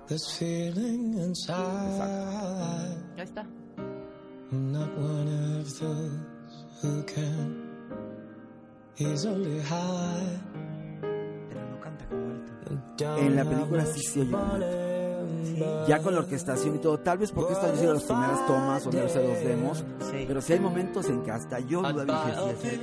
This 0.07 0.33
feeling 0.39 1.13
inside. 1.19 1.55
Ahí 3.17 3.21
está. 3.23 3.45
I'm 4.51 4.71
not 4.71 4.89
one 4.97 5.27
of 5.59 5.79
those 5.79 6.11
who 6.81 7.03
can 7.03 7.69
easily 8.97 9.61
hide. 9.61 10.39
Pero 11.49 11.61
no 11.69 11.79
canta 11.81 12.05
como 12.09 12.25
Elton. 12.31 12.83
Don't 12.97 13.19
En 13.19 13.35
la 13.35 13.45
película 13.45 13.85
sí 13.85 14.01
se 14.03 14.21
oye 14.21 14.29
money, 14.31 15.87
Ya 15.87 15.99
con 16.01 16.13
la 16.13 16.19
orquestación 16.21 16.75
y 16.75 16.79
todo, 16.79 16.99
tal 16.99 17.17
vez 17.19 17.31
porque 17.31 17.53
esto 17.53 17.65
han 17.67 17.77
sido 17.77 17.93
las 17.93 18.03
primeras 18.03 18.45
tomas 18.47 18.85
o 18.85 18.91
no 18.91 19.09
sé 19.09 19.27
los 19.27 19.39
demos, 19.43 19.85
Sí. 20.11 20.25
pero 20.27 20.41
sí 20.41 20.53
hay 20.53 20.59
momentos 20.59 21.07
en 21.09 21.21
que 21.23 21.31
hasta 21.31 21.59
yo 21.59 21.81
lo 21.81 22.03
dije, 22.05 22.33
sí, 22.61 22.69
sí 22.69 22.79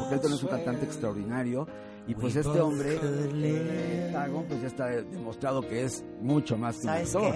porque 0.00 0.14
Elton 0.14 0.32
es 0.32 0.42
un 0.42 0.48
cantante 0.48 0.84
extraordinario 0.86 1.66
y 2.06 2.14
pues 2.14 2.36
este 2.36 2.60
hombre, 2.60 2.98
eh, 3.02 4.10
Tagon, 4.12 4.44
pues 4.46 4.60
ya 4.62 4.66
está 4.68 4.86
demostrado 4.86 5.60
que 5.62 5.84
es 5.84 6.04
mucho 6.20 6.56
más 6.56 6.76
que 6.76 6.80
un 6.82 6.86
¿Sabes 6.92 7.14
actor. 7.16 7.32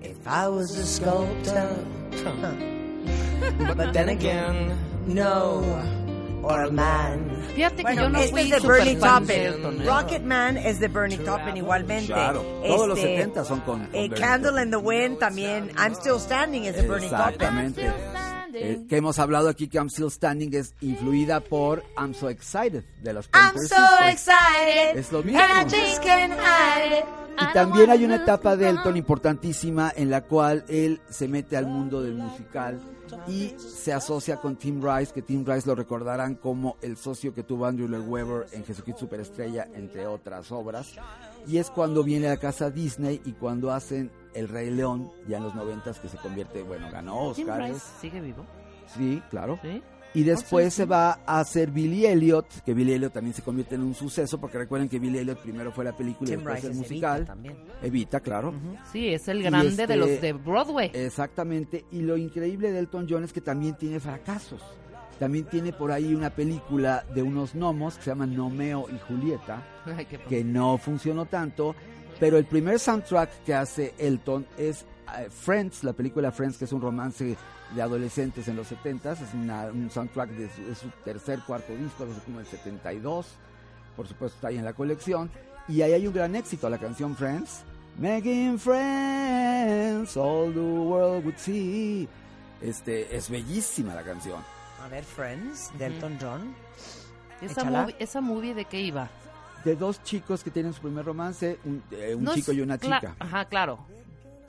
qué? 0.00 0.08
If 0.10 0.18
I 0.26 0.48
was 0.48 0.76
a 0.78 0.84
sculptor, 0.86 1.68
But 3.76 3.92
then 3.92 4.08
again, 4.08 4.72
no. 5.06 5.62
or 6.42 6.62
a 6.64 6.70
man. 6.70 7.42
Fíjate 7.56 7.76
que 7.78 7.82
Bueno, 7.82 8.02
yo 8.02 8.08
no 8.10 8.18
este 8.20 8.30
fui 8.30 8.40
es 8.42 8.50
de 8.50 8.56
super 8.60 8.76
Bernie 8.76 8.96
Taupin. 8.96 9.84
Rocket 9.86 10.22
Man 10.22 10.56
es 10.56 10.78
de 10.78 10.88
Bernie 10.88 11.18
Taupin 11.18 11.56
igualmente. 11.56 12.12
Claro, 12.12 12.42
todos 12.64 12.86
los 12.88 12.98
Este, 12.98 13.16
70 13.16 13.44
son 13.44 13.60
con, 13.60 13.86
con 13.86 13.94
eh, 13.94 14.10
Candle 14.10 14.62
in 14.62 14.70
the 14.70 14.76
Wind 14.76 15.18
también. 15.18 15.70
I'm 15.76 15.94
Still 15.94 16.20
Standing 16.20 16.66
es 16.66 16.76
de 16.76 16.82
Bernie 16.82 17.08
Taupin. 17.08 17.32
Exactamente. 17.34 17.92
eh, 18.54 18.86
que 18.88 18.96
hemos 18.96 19.18
hablado 19.18 19.48
aquí 19.48 19.66
que 19.68 19.78
I'm 19.78 19.88
Still 19.88 20.10
Standing 20.10 20.54
es 20.54 20.74
influida 20.82 21.40
por 21.40 21.82
I'm 21.98 22.14
So 22.14 22.28
Excited 22.28 22.84
de 23.02 23.12
los 23.12 23.28
I'm 23.34 23.54
so 23.54 23.60
Sisters. 23.62 24.12
excited. 24.12 24.96
Es 24.98 25.10
lo 25.10 25.22
mismo. 25.24 25.40
And 25.40 25.50
I 25.52 25.64
just 25.64 26.02
can't 26.02 26.32
hide 26.32 26.98
it. 26.98 27.04
Y 27.40 27.52
también 27.52 27.90
hay 27.90 28.04
una 28.04 28.16
etapa 28.16 28.56
de 28.56 28.68
Elton 28.68 28.96
importantísima 28.96 29.92
en 29.94 30.10
la 30.10 30.22
cual 30.22 30.64
él 30.68 31.00
se 31.08 31.28
mete 31.28 31.56
al 31.56 31.66
mundo 31.66 32.02
del 32.02 32.14
musical 32.14 32.80
y 33.28 33.54
se 33.58 33.92
asocia 33.92 34.36
con 34.38 34.56
Tim 34.56 34.82
Rice, 34.82 35.12
que 35.12 35.22
Tim 35.22 35.44
Rice 35.46 35.66
lo 35.68 35.74
recordarán 35.74 36.34
como 36.34 36.76
el 36.82 36.96
socio 36.96 37.32
que 37.34 37.42
tuvo 37.42 37.66
Andrew 37.66 37.88
Lloyd 37.88 38.06
Webber 38.08 38.46
en 38.52 38.64
Jesucristo 38.64 39.00
Superestrella, 39.00 39.68
entre 39.74 40.06
otras 40.06 40.50
obras. 40.50 40.94
Y 41.46 41.58
es 41.58 41.70
cuando 41.70 42.02
viene 42.02 42.26
a 42.26 42.30
la 42.30 42.36
casa 42.38 42.70
Disney 42.70 43.20
y 43.24 43.32
cuando 43.32 43.70
hacen 43.72 44.10
El 44.34 44.48
Rey 44.48 44.70
León, 44.70 45.10
ya 45.28 45.36
en 45.36 45.44
los 45.44 45.54
noventas, 45.54 46.00
que 46.00 46.08
se 46.08 46.16
convierte, 46.16 46.62
bueno, 46.62 46.88
ganó 46.90 47.32
Tim 47.34 47.48
Oscars. 47.48 47.68
Rice 47.74 47.86
sigue 48.00 48.20
vivo, 48.20 48.44
Sí, 48.96 49.22
claro. 49.30 49.58
¿sí? 49.62 49.82
Y 50.14 50.22
después 50.22 50.72
se 50.72 50.86
va 50.86 51.20
a 51.26 51.40
hacer 51.40 51.70
Billy 51.70 52.06
Elliot, 52.06 52.46
que 52.64 52.72
Billy 52.72 52.94
Elliot 52.94 53.12
también 53.12 53.34
se 53.34 53.42
convierte 53.42 53.74
en 53.74 53.82
un 53.82 53.94
suceso, 53.94 54.40
porque 54.40 54.56
recuerden 54.56 54.88
que 54.88 54.98
Billy 54.98 55.18
Elliot 55.18 55.38
primero 55.42 55.72
fue 55.72 55.84
la 55.84 55.94
película 55.94 56.30
y 56.30 56.36
después 56.36 56.54
Rice 56.56 56.66
el 56.68 56.74
musical. 56.74 57.16
Evita 57.18 57.32
también. 57.32 57.56
Evita, 57.82 58.20
claro. 58.20 58.54
Sí, 58.90 59.08
es 59.08 59.28
el 59.28 59.42
grande 59.42 59.68
este- 59.68 59.86
de 59.86 59.96
los 59.96 60.20
de 60.20 60.32
Broadway. 60.32 60.90
Exactamente. 60.94 61.84
Y 61.92 62.00
lo 62.00 62.16
increíble 62.16 62.72
de 62.72 62.78
Elton 62.78 63.06
John 63.08 63.24
es 63.24 63.32
que 63.32 63.42
también 63.42 63.76
tiene 63.76 64.00
fracasos. 64.00 64.62
También 65.18 65.46
tiene 65.46 65.72
por 65.72 65.92
ahí 65.92 66.14
una 66.14 66.30
película 66.30 67.04
de 67.14 67.22
unos 67.22 67.54
gnomos 67.54 67.96
que 67.96 68.04
se 68.04 68.10
llama 68.10 68.26
Nomeo 68.26 68.86
y 68.90 68.98
Julieta, 68.98 69.62
Ay, 69.84 70.06
que 70.06 70.44
no 70.44 70.76
funcionó 70.78 71.26
tanto. 71.26 71.74
Pero 72.18 72.38
el 72.38 72.46
primer 72.46 72.78
soundtrack 72.78 73.44
que 73.44 73.52
hace 73.54 73.94
Elton 73.98 74.46
es 74.56 74.86
Friends, 75.30 75.84
la 75.84 75.92
película 75.92 76.30
Friends, 76.32 76.56
que 76.58 76.64
es 76.66 76.72
un 76.72 76.80
romance 76.80 77.36
de 77.74 77.82
adolescentes 77.82 78.46
en 78.48 78.56
los 78.56 78.66
70 78.68 79.12
es 79.12 79.20
una- 79.34 79.66
un 79.66 79.90
soundtrack 79.90 80.30
de 80.30 80.48
su, 80.50 80.62
es 80.70 80.78
su 80.78 80.88
tercer, 81.04 81.40
cuarto 81.46 81.74
disco, 81.76 82.06
desde 82.06 82.20
como 82.22 82.40
el 82.40 82.46
72. 82.46 83.26
Por 83.96 84.06
supuesto, 84.06 84.36
está 84.36 84.48
ahí 84.48 84.58
en 84.58 84.64
la 84.64 84.72
colección. 84.72 85.30
Y 85.68 85.82
ahí 85.82 85.92
hay 85.92 86.06
un 86.06 86.12
gran 86.14 86.34
éxito, 86.36 86.68
la 86.70 86.78
canción 86.78 87.16
Friends. 87.16 87.64
Making 87.98 88.58
friends, 88.58 90.16
all 90.16 90.52
the 90.52 90.60
world 90.60 91.24
would 91.24 91.36
see. 91.38 92.06
Este, 92.60 93.14
es 93.16 93.30
bellísima 93.30 93.94
la 93.94 94.02
canción. 94.02 94.40
A 94.84 94.88
ver, 94.88 95.02
Friends, 95.04 95.70
de 95.78 95.86
Elton 95.86 96.18
John. 96.20 96.54
Esa 97.40 97.64
movie, 97.64 97.96
¿Esa 97.98 98.20
movie 98.20 98.54
de 98.54 98.64
qué 98.66 98.80
iba? 98.80 99.08
De 99.64 99.74
dos 99.76 100.02
chicos 100.04 100.44
que 100.44 100.50
tienen 100.50 100.72
su 100.72 100.80
primer 100.82 101.04
romance, 101.04 101.58
un, 101.64 101.82
eh, 101.90 102.14
un 102.14 102.24
No 102.24 102.34
chico 102.34 102.52
es- 102.52 102.58
y 102.58 102.60
una 102.60 102.78
chica. 102.78 103.14
Ajá, 103.18 103.46
claro. 103.46 103.78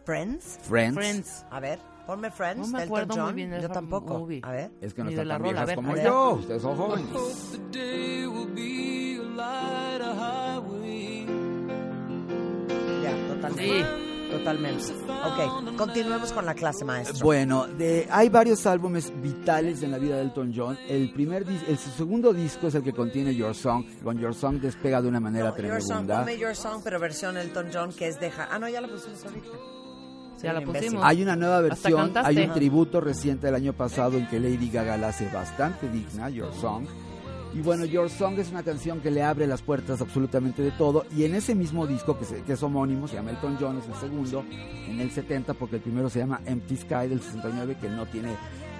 Friends. 0.08 0.58
Friends. 0.62 0.96
Friends. 0.96 1.46
A 1.52 1.60
ver, 1.60 1.80
ponme 2.06 2.32
Friends 2.32 2.70
No 2.72 2.78
me 2.78 2.84
acuerdo 2.86 3.14
muy 3.16 3.26
John. 3.26 3.36
bien 3.36 3.50
de 3.52 3.62
Yo 3.62 3.70
tampoco. 3.70 4.20
movie. 4.20 4.40
A 4.42 4.52
ver. 4.52 4.72
Es 4.80 4.94
que 4.94 5.04
no 5.04 5.10
están 5.10 5.28
tan 5.28 5.40
rola, 5.42 5.66
viejas 5.66 5.76
como 5.76 5.98
yo. 5.98 6.34
Ustedes 6.40 6.62
son 6.62 6.78
jóvenes. 6.78 7.08
The 7.52 7.78
day 7.78 8.26
will 8.26 8.48
be 8.54 9.20
a 9.20 9.24
lighter 9.36 10.16
highway. 10.16 11.26
Ya, 13.04 13.34
totalmente. 13.36 13.80
Sí. 13.80 13.86
Totalmente. 14.32 14.84
Ok, 15.08 15.76
continuemos 15.78 16.32
con 16.34 16.46
la 16.46 16.54
clase, 16.54 16.84
maestro. 16.86 17.26
Bueno, 17.26 17.66
de, 17.68 18.08
hay 18.12 18.28
varios 18.30 18.66
álbumes 18.66 19.12
vitales 19.22 19.84
en 19.84 19.92
la 19.92 19.98
vida 19.98 20.16
de 20.18 20.22
Elton 20.24 20.54
John. 20.56 20.78
El 20.90 21.12
primer 21.14 21.46
dis- 21.46 21.64
el 21.68 21.78
segundo 21.78 22.34
disco 22.34 22.68
es 22.68 22.76
el 22.76 22.84
que 22.84 22.92
contiene 22.94 23.34
Your 23.36 23.56
Song. 23.56 23.86
Con 24.04 24.20
Your 24.20 24.34
Song 24.36 24.60
despega 24.60 25.02
de 25.02 25.08
una 25.10 25.20
manera 25.22 25.50
No, 25.52 25.58
Your 25.58 25.82
Song, 25.82 25.88
tremenda. 26.06 26.20
ponme 26.20 26.38
Your 26.38 26.56
Song, 26.56 26.82
pero 26.84 27.00
versión 27.00 27.38
Elton 27.38 27.68
John, 27.74 27.92
que 27.94 28.08
es 28.08 28.20
de... 28.20 28.30
Ja- 28.32 28.48
Ah, 28.52 28.60
no, 28.60 28.68
ya 28.70 28.80
la 28.82 28.88
pusimos 28.90 29.24
ahorita. 29.26 29.48
Ya 30.44 30.54
la 30.54 30.60
un 30.60 30.68
imbécil. 30.68 30.88
pusimos. 30.90 31.06
Hay 31.06 31.22
una 31.24 31.36
nueva 31.36 31.62
versión, 31.62 32.12
hay 32.26 32.38
un 32.38 32.54
tributo 32.54 33.02
reciente 33.02 33.48
del 33.48 33.56
año 33.56 33.74
pasado 33.74 34.18
en 34.18 34.28
que 34.28 34.40
Lady 34.40 34.70
Gaga 34.70 34.98
la 34.98 35.10
hace 35.10 35.28
bastante 35.30 35.90
digna, 35.90 36.30
Your 36.30 36.54
Song. 36.54 36.86
Y 37.54 37.62
bueno, 37.62 37.86
Your 37.86 38.10
Song 38.10 38.38
es 38.38 38.52
una 38.52 38.62
canción 38.62 39.00
que 39.00 39.10
le 39.10 39.24
abre 39.24 39.48
las 39.48 39.62
puertas 39.62 40.00
absolutamente 40.02 40.62
de 40.62 40.72
todo. 40.72 41.06
Y 41.16 41.24
en 41.24 41.34
ese 41.34 41.56
mismo 41.56 41.88
disco, 41.88 42.18
que, 42.20 42.26
se- 42.26 42.42
que 42.44 42.54
es 42.54 42.62
homónimo, 42.62 43.08
se 43.08 43.16
llama 43.16 43.32
Elton 43.32 43.58
John, 43.60 43.78
es 43.80 43.88
el 43.88 43.96
segundo, 43.96 44.44
en 44.52 45.00
el 45.00 45.10
70, 45.10 45.54
porque 45.56 45.78
el 45.78 45.82
primero 45.82 46.10
se 46.10 46.20
llama 46.20 46.42
Empty 46.46 46.76
Sky 46.78 47.08
del 47.08 47.22
69, 47.22 47.78
que 47.82 47.90
no 47.90 48.06
tiene 48.06 48.36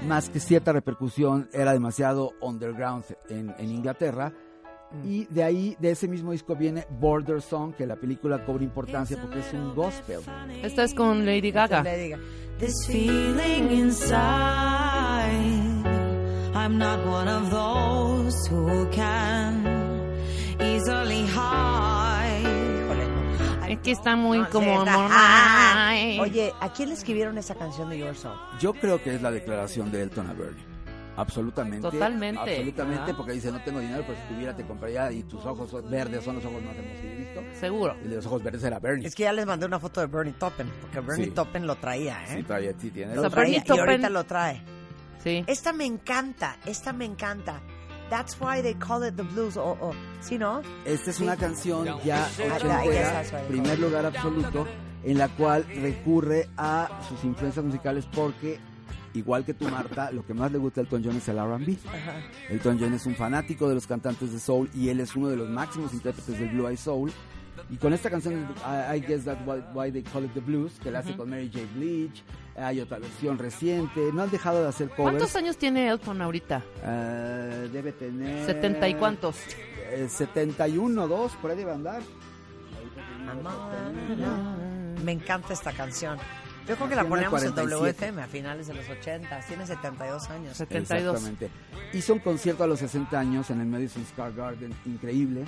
más 0.06 0.30
que 0.30 0.40
cierta 0.40 0.74
repercusión, 0.74 1.50
era 1.54 1.74
demasiado 1.74 2.34
underground 2.42 3.04
en, 3.30 3.56
en 3.58 3.72
Inglaterra. 3.72 4.32
Y 5.04 5.26
de 5.26 5.44
ahí, 5.44 5.76
de 5.80 5.92
ese 5.92 6.08
mismo 6.08 6.32
disco 6.32 6.56
viene 6.56 6.86
Border 6.90 7.42
Song, 7.42 7.74
que 7.74 7.86
la 7.86 7.96
película 7.96 8.46
cobra 8.46 8.64
importancia 8.64 9.18
porque 9.22 9.40
es 9.40 9.54
un 9.54 9.76
gospel. 9.76 10.20
Esta 10.64 10.84
es 10.84 10.94
con 10.94 11.26
Lady 11.26 11.52
Gaga. 11.52 11.84
This 12.60 12.88
feeling 12.88 13.70
inside. 13.72 14.18
I'm 16.54 16.78
not 16.78 17.06
one 17.06 17.28
of 17.30 17.52
those 17.52 18.36
who 18.50 18.90
can 18.92 19.64
easily 20.60 21.26
hide. 21.28 22.08
Es 23.70 23.80
que 23.80 23.92
está 23.92 24.16
muy 24.16 24.40
No, 24.40 24.50
como... 24.50 24.86
Oye, 26.22 26.54
¿a 26.62 26.72
quién 26.74 26.90
le 26.90 26.96
escribieron 26.96 27.38
esa 27.38 27.54
canción 27.54 27.90
de 27.90 27.98
Your 28.00 28.16
Song? 28.16 28.38
Yo 28.62 28.74
creo 28.74 29.04
que 29.04 29.14
es 29.14 29.22
la 29.22 29.30
declaración 29.30 29.92
de 29.92 30.04
Elton 30.04 30.30
a 30.30 30.34
Bernie. 30.34 30.77
Absolutamente. 31.18 31.82
Totalmente. 31.90 32.40
Absolutamente, 32.40 33.14
porque 33.16 33.34
dice, 33.34 33.52
no 33.52 33.62
tengo 33.64 33.80
dinero, 33.80 34.04
pero 34.08 34.18
si 34.20 34.34
tuviera 34.34 34.56
te 34.56 34.64
compraría 34.64 35.12
y 35.12 35.24
tus 35.24 35.44
ojos 35.46 35.70
son 35.70 35.90
verdes 35.90 36.24
son 36.24 36.36
los 36.36 36.46
ojos 36.46 36.62
más 36.64 36.76
hermosos 36.76 37.02
que 37.02 37.12
he 37.12 37.16
visto. 37.16 37.42
Seguro. 37.60 37.96
De 38.04 38.16
los 38.16 38.26
ojos 38.28 38.44
verdes 38.44 38.64
era 38.64 38.80
Bernie. 38.80 39.08
Es 39.08 39.16
que 39.16 39.24
ya 39.24 39.34
les 39.34 39.46
mandé 39.46 39.66
una 39.66 39.80
foto 39.80 40.00
de 40.00 40.08
Bernie 40.08 40.34
Toppen, 40.34 40.72
porque 40.82 41.00
Bernie 41.00 41.26
Sí. 41.26 41.32
Toppen 41.32 41.66
lo 41.68 41.76
traía, 41.76 42.24
¿eh? 42.26 42.38
Sí, 42.38 42.44
todavía 42.44 42.72
sí 42.78 42.92
tiene. 42.92 43.14
O 43.14 43.16
Lo 43.16 43.22
sea, 43.22 43.30
traía, 43.32 43.60
Bernie 43.60 43.76
y 43.76 43.80
ahorita 43.80 44.10
lo 44.10 44.24
trae. 44.26 44.62
Sí. 45.24 45.44
Esta 45.48 45.74
me 45.74 45.86
encanta, 45.86 46.58
esta 46.66 46.94
me 46.94 47.06
encanta. 47.06 47.60
That's 48.10 48.40
why 48.40 48.62
they 48.62 48.76
call 48.76 49.04
it 49.06 49.16
the 49.16 49.24
blues. 49.24 49.58
O, 49.58 49.72
o, 49.72 49.92
¿Sí, 50.22 50.38
no? 50.38 50.62
Esta 50.86 51.10
es 51.10 51.20
una 51.20 51.36
canción 51.36 52.00
ya 52.04 52.26
ochentera, 52.26 53.24
primer 53.50 53.80
lugar 53.80 54.06
absoluto, 54.06 54.66
en 55.04 55.18
la 55.18 55.28
cual 55.30 55.66
recurre 55.82 56.48
a 56.58 57.02
sus 57.10 57.24
influencias 57.26 57.66
musicales 57.66 58.08
porque, 58.14 58.60
igual 59.14 59.46
que 59.46 59.54
tú, 59.54 59.68
Marta, 59.68 60.12
lo 60.12 60.26
que 60.26 60.34
más 60.34 60.52
le 60.52 60.58
gusta 60.58 60.82
a 60.82 60.84
Elton 60.84 61.04
John 61.04 61.18
es 61.18 61.28
el 61.30 61.38
R&B. 61.38 61.78
Elton 62.50 62.78
John 62.80 62.94
es 62.94 63.06
un 63.06 63.16
fanático 63.16 63.68
de 63.68 63.76
los 63.76 63.88
cantantes 63.88 64.32
de 64.32 64.40
soul 64.40 64.70
y 64.74 64.90
él 64.90 65.00
es 65.00 65.16
uno 65.16 65.30
de 65.30 65.38
los 65.38 65.50
máximos 65.50 65.94
intérpretes 65.94 66.40
del 66.40 66.50
Blue 66.50 66.68
Eye 66.68 66.78
Soul. 66.78 67.12
Y 67.70 67.78
con 67.78 67.92
esta 67.92 68.10
canción, 68.10 68.48
I, 68.66 68.98
I 68.98 69.00
Guess 69.02 69.26
That's 69.26 69.42
why, 69.46 69.62
why 69.74 69.92
They 69.92 70.04
Call 70.04 70.26
It 70.26 70.34
The 70.34 70.40
Blues, 70.40 70.74
que 70.82 70.92
la 70.92 71.00
hace 71.00 71.16
con 71.16 71.30
Mary 71.30 71.50
J. 71.52 71.66
Blige, 71.76 72.24
hay 72.56 72.80
otra 72.80 73.00
versión 73.00 73.38
reciente, 73.38 74.12
no 74.14 74.24
han 74.24 74.32
dejado 74.32 74.62
de 74.62 74.70
hacer 74.70 74.90
covers. 74.90 75.18
¿Cuántos 75.18 75.36
años 75.36 75.58
tiene 75.58 75.90
Elton 75.90 76.22
ahorita? 76.22 76.64
Eh, 76.84 77.70
debe 77.74 77.92
tener... 77.92 78.46
¿Setenta 78.46 78.88
y 78.88 78.94
cuántos? 78.94 79.38
Eh, 79.92 80.08
71, 80.10 81.08
2, 81.08 81.32
por 81.42 81.52
ahí 81.52 81.58
debe 81.58 81.72
andar. 81.72 82.02
Me 85.04 85.12
encanta 85.12 85.54
esta 85.54 85.72
canción. 85.74 86.18
Yo 86.68 86.76
creo 86.76 86.90
que 86.90 86.96
la 86.96 87.04
Nació 87.04 87.16
en 87.18 87.24
el 87.24 87.30
poníamos 87.30 87.44
en 87.44 87.52
47. 87.54 88.06
WFM 88.06 88.22
a 88.22 88.28
finales 88.28 88.68
de 88.68 88.74
los 88.74 88.90
80. 88.90 89.40
Tiene 89.48 89.68
72 89.68 90.30
años. 90.30 90.58
72. 90.58 91.16
Exactamente. 91.16 91.50
Hizo 91.94 92.14
un 92.14 92.20
concierto 92.20 92.64
a 92.64 92.68
los 92.68 92.80
60 92.80 93.18
años 93.18 93.50
en 93.50 93.62
el 93.62 93.68
Madison 93.68 94.06
Square 94.06 94.36
Garden, 94.36 94.74
increíble, 94.86 95.46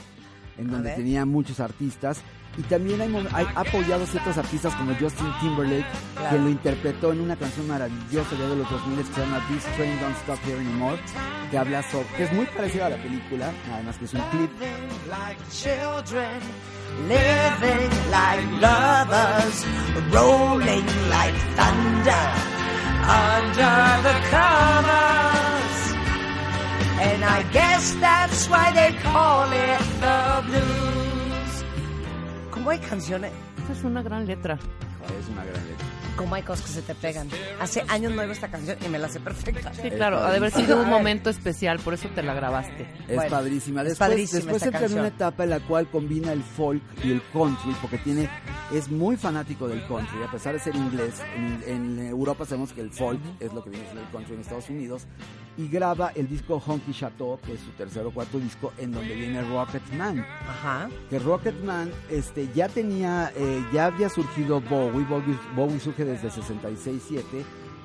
en 0.57 0.71
donde 0.71 0.95
tenía 0.95 1.25
muchos 1.25 1.59
artistas. 1.59 2.21
Y 2.59 2.63
también 2.63 2.99
hay, 2.99 3.15
hay- 3.33 3.47
ha 3.55 3.61
apoyado 3.61 4.05
ciertos 4.05 4.37
artistas 4.37 4.75
como 4.75 4.93
Justin 4.99 5.31
Timberlake, 5.39 5.85
Claro. 6.15 6.29
que 6.29 6.37
lo 6.43 6.49
interpretó 6.49 7.13
en 7.13 7.21
una 7.21 7.37
canción 7.37 7.65
maravillosa 7.69 8.35
de 8.35 8.55
los 8.57 8.69
2000 8.69 8.97
que 9.07 9.13
se 9.13 9.21
llama 9.21 9.41
This 9.47 9.63
Train 9.77 9.97
Don't 10.01 10.17
Stop 10.17 10.39
Here 10.45 10.59
Anymore, 10.59 10.99
que 11.49 11.57
habla 11.57 11.81
sobre, 11.89 12.07
que 12.17 12.23
es 12.23 12.33
muy 12.33 12.45
parecida 12.47 12.87
a 12.87 12.89
la 12.89 12.97
película, 12.97 13.51
nada 13.69 13.83
más 13.83 13.97
que 13.97 14.05
es 14.05 14.13
un 14.13 14.21
clip. 14.31 14.51
like 15.09 15.39
children, 15.49 16.41
living 17.07 17.89
like 18.11 18.45
lovers, 18.59 19.65
rolling 20.11 20.85
like 21.09 21.35
thunder 21.55 22.27
under 23.07 24.01
the 24.03 24.15
covers. 24.29 25.95
And 27.01 27.23
I 27.23 27.43
guess 27.53 27.95
that's 28.01 28.49
why 28.49 28.73
they 28.73 28.91
call 29.01 29.49
it 29.53 29.79
the 30.01 30.43
blues. 30.45 30.88
¿Cómo 32.59 32.71
hay 32.71 32.79
canciones? 32.79 33.31
Esta 33.57 33.71
es 33.71 33.83
una 33.85 34.03
gran 34.03 34.27
letra. 34.27 34.55
Es 34.55 35.29
una 35.29 35.45
gran 35.45 35.65
letra. 35.65 35.87
¿Cómo 36.19 36.35
hay 36.35 36.43
cosas 36.43 36.65
que 36.65 36.71
se 36.73 36.81
te 36.81 36.93
pegan? 36.95 37.29
Hace 37.61 37.81
años 37.87 38.13
no 38.13 38.21
oigo 38.21 38.33
esta 38.33 38.49
canción 38.49 38.77
y 38.85 38.89
me 38.89 38.99
la 38.99 39.07
sé 39.07 39.19
perfecta. 39.19 39.73
Sí, 39.73 39.89
claro, 39.89 40.19
ha 40.19 40.31
de 40.31 40.37
haber 40.37 40.51
sido 40.51 40.81
un 40.81 40.89
momento 40.89 41.29
especial, 41.29 41.79
por 41.79 41.93
eso 41.93 42.09
te 42.13 42.21
la 42.21 42.33
grabaste. 42.33 42.87
Es 43.07 43.15
Bueno, 43.15 43.31
padrísima. 43.31 43.81
es 43.81 43.89
Después, 43.89 44.09
padrísima 44.09 44.39
después 44.41 44.63
entra 44.63 44.85
en 44.85 44.93
una 44.99 45.07
etapa 45.07 45.43
en 45.45 45.49
la 45.51 45.59
cual 45.61 45.87
combina 45.87 46.33
el 46.33 46.43
folk 46.43 46.83
y 47.03 47.11
el 47.11 47.21
country, 47.31 47.73
porque 47.81 47.97
tiene 47.99 48.29
es 48.73 48.89
muy 48.89 49.15
fanático 49.17 49.67
del 49.67 49.85
country, 49.87 50.21
a 50.27 50.29
pesar 50.31 50.53
de 50.53 50.59
ser 50.59 50.75
inglés. 50.75 51.15
En, 51.35 51.63
en 51.65 51.99
Europa 52.07 52.45
sabemos 52.45 52.73
que 52.73 52.81
el 52.81 52.91
folk 52.91 53.19
es 53.39 53.53
lo 53.53 53.63
que 53.63 53.69
viene 53.69 53.85
siendo 53.85 54.01
el 54.01 54.09
country 54.09 54.35
en 54.35 54.41
Estados 54.41 54.69
Unidos. 54.69 55.07
Y 55.57 55.67
graba 55.67 56.11
el 56.15 56.29
disco 56.29 56.61
Honky 56.65 56.93
Chateau, 56.93 57.37
que 57.45 57.53
es 57.53 57.59
su 57.59 57.71
tercer 57.71 58.05
o 58.05 58.11
cuarto 58.11 58.39
disco, 58.39 58.71
en 58.77 58.91
donde 58.93 59.13
viene 59.13 59.41
Rocket 59.41 59.81
Man. 59.97 60.25
Ajá. 60.47 60.89
Que 61.09 61.19
Rocket 61.19 61.61
Man 61.63 61.91
este, 62.09 62.47
ya 62.55 62.69
tenía, 62.69 63.31
eh, 63.35 63.61
ya 63.73 63.87
había 63.87 64.07
surgido 64.09 64.61
Bowie, 64.61 65.03
Bowie, 65.05 65.37
Bowie 65.55 65.79
surge 65.79 66.05
desde 66.11 66.27
el 66.27 66.33
66-7 66.33 67.23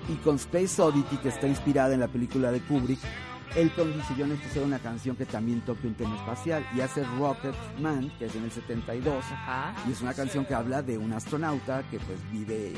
Y 0.09 0.15
con 0.17 0.37
Space 0.37 0.81
Oddity, 0.81 1.17
que 1.19 1.29
está 1.29 1.47
inspirada 1.47 1.95
en 1.95 2.01
la 2.01 2.09
película 2.09 2.51
de 2.53 2.61
Kubrick, 2.61 3.01
Elton 3.57 3.93
dice, 3.95 4.15
yo 4.17 4.27
necesito 4.27 4.51
hacer 4.51 4.63
una 4.65 4.79
canción 4.81 5.15
que 5.17 5.27
también 5.27 5.61
toque 5.61 5.87
un 5.87 5.95
tema 5.95 6.17
espacial. 6.17 6.67
Y 6.75 6.81
hace 6.81 7.05
Rocket 7.19 7.55
Man, 7.79 8.13
que 8.19 8.27
es 8.27 8.35
en 8.35 8.45
el 8.45 8.51
72. 8.51 9.25
Ajá. 9.31 9.75
Y 9.89 9.93
es 9.93 10.01
una 10.01 10.13
canción 10.13 10.45
que 10.45 10.55
habla 10.55 10.83
de 10.83 10.99
un 10.99 11.13
astronauta 11.13 11.83
que 11.89 11.99
pues 12.01 12.19
vive 12.33 12.73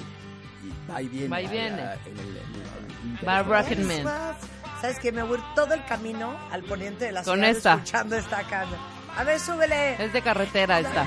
y 0.63 0.91
va 0.93 1.01
y 1.01 1.09
viene. 1.09 1.29
Va 1.29 1.41
y 1.41 1.47
viene. 1.49 1.83
Va 3.27 3.43
Rocket 3.43 3.79
Man. 3.79 4.37
¿Sabes 4.81 4.99
qué? 5.01 5.13
Me 5.13 5.23
voy 5.23 5.39
todo 5.55 5.73
el 5.73 5.83
camino 5.87 6.37
al 6.53 6.63
poniente 6.65 7.07
de 7.07 7.13
la 7.13 7.23
Con 7.23 7.37
ciudad 7.37 7.51
esta. 7.51 7.73
escuchando 7.75 8.17
esta 8.17 8.43
canción. 8.43 8.79
A 9.17 9.25
ver, 9.25 9.41
súbele. 9.41 10.05
Es 10.05 10.13
de 10.13 10.21
carretera 10.21 10.81
esta. 10.81 11.07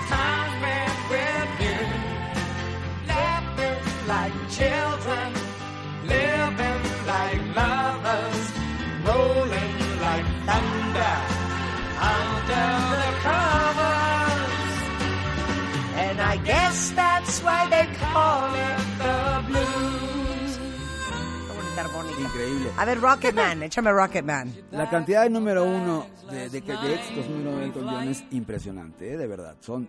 Like 4.09 4.33
children, 4.49 5.29
living 6.09 6.83
like 7.05 7.41
lovers, 7.55 8.41
rolling 9.05 9.75
like 10.01 10.27
thunder 10.47 11.15
under 12.01 12.69
the 13.01 13.11
covers. 13.21 14.73
And 16.03 16.17
I 16.19 16.37
guess 16.43 16.91
that's 16.95 17.43
why 17.43 17.67
they 17.69 17.85
call 18.01 18.49
it 18.67 18.79
the 18.97 19.17
blues. 19.47 20.51
Qué 21.45 21.53
bonita 21.53 21.81
armónica. 21.81 22.19
Increíble. 22.21 22.71
A 22.77 22.85
ver, 22.85 22.99
Rocket 22.99 23.35
Man, 23.35 23.61
échame 23.61 23.91
Rocket 23.91 24.25
Man. 24.25 24.51
La 24.71 24.89
cantidad 24.89 25.21
de 25.21 25.29
número 25.29 25.65
uno 25.65 26.07
de, 26.31 26.49
de, 26.49 26.61
de 26.61 26.93
éxitos 26.95 27.29
número 27.29 27.71
uno 27.79 28.01
es 28.01 28.23
impresionante, 28.31 29.13
¿eh? 29.13 29.17
de 29.17 29.27
verdad. 29.27 29.55
Son 29.59 29.87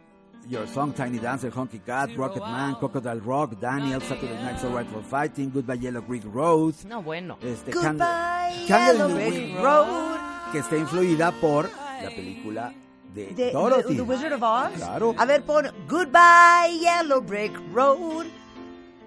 Your 0.49 0.67
Song, 0.67 0.93
Tiny 0.93 1.19
Dancer, 1.19 1.51
Honky 1.51 1.85
Cat, 1.85 2.11
Rocket 2.17 2.41
Man, 2.43 2.75
Crocodile 2.77 3.21
Rock, 3.21 3.61
Daniel, 3.61 4.01
Saturday 4.01 4.35
Night's 4.43 4.65
Alright 4.65 4.87
for 4.89 5.01
Fighting, 5.03 5.51
Goodbye 5.51 5.75
Yellow 5.75 6.01
Brick 6.01 6.23
Road, 6.27 6.75
No, 6.89 7.03
bueno. 7.03 7.37
este, 7.43 7.71
Goodbye, 7.71 8.65
Candle- 8.67 8.67
Candle 8.67 9.09
Yellow 9.09 9.31
Brick 9.31 9.63
Road. 9.63 10.19
que 10.53 10.59
está 10.59 10.77
influida 10.77 11.31
por 11.41 11.71
la 12.03 12.11
película 12.11 12.73
de, 13.15 13.27
De, 13.35 13.53
Dorothy. 13.53 13.91
de- 13.95 13.97
The 13.97 14.03
Wizard 14.03 14.33
of 14.33 14.43
Oz. 14.43 14.73
Claro. 14.77 15.15
A 15.19 15.25
ver, 15.25 15.43
pon 15.43 15.67
Goodbye 15.89 16.79
Yellow 16.81 17.21
Brick 17.21 17.53
Road. 17.73 18.27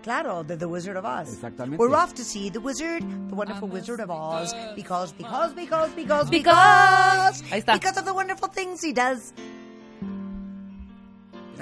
Claro, 0.01 0.43
The 0.45 0.65
Wizard 0.65 0.97
of 0.97 1.05
Oz. 1.05 1.33
Exactamente. 1.33 1.77
We're 1.77 1.93
off 1.95 2.13
to 2.13 2.23
see 2.23 2.49
the 2.51 2.59
wizard, 2.59 3.01
the 3.29 3.35
wonderful 3.35 3.67
Wizard 3.69 3.99
of 4.01 4.09
Oz, 4.11 4.53
because, 4.75 5.11
because, 5.13 5.53
because, 5.53 5.91
because, 5.95 6.29
Because. 6.29 6.29
because, 6.29 7.41
Ahí 7.51 7.59
está. 7.63 7.73
because 7.73 7.97
of 7.97 8.05
the 8.05 8.13
wonderful 8.13 8.49
things 8.49 8.81
he 8.81 8.93
does. 8.93 9.33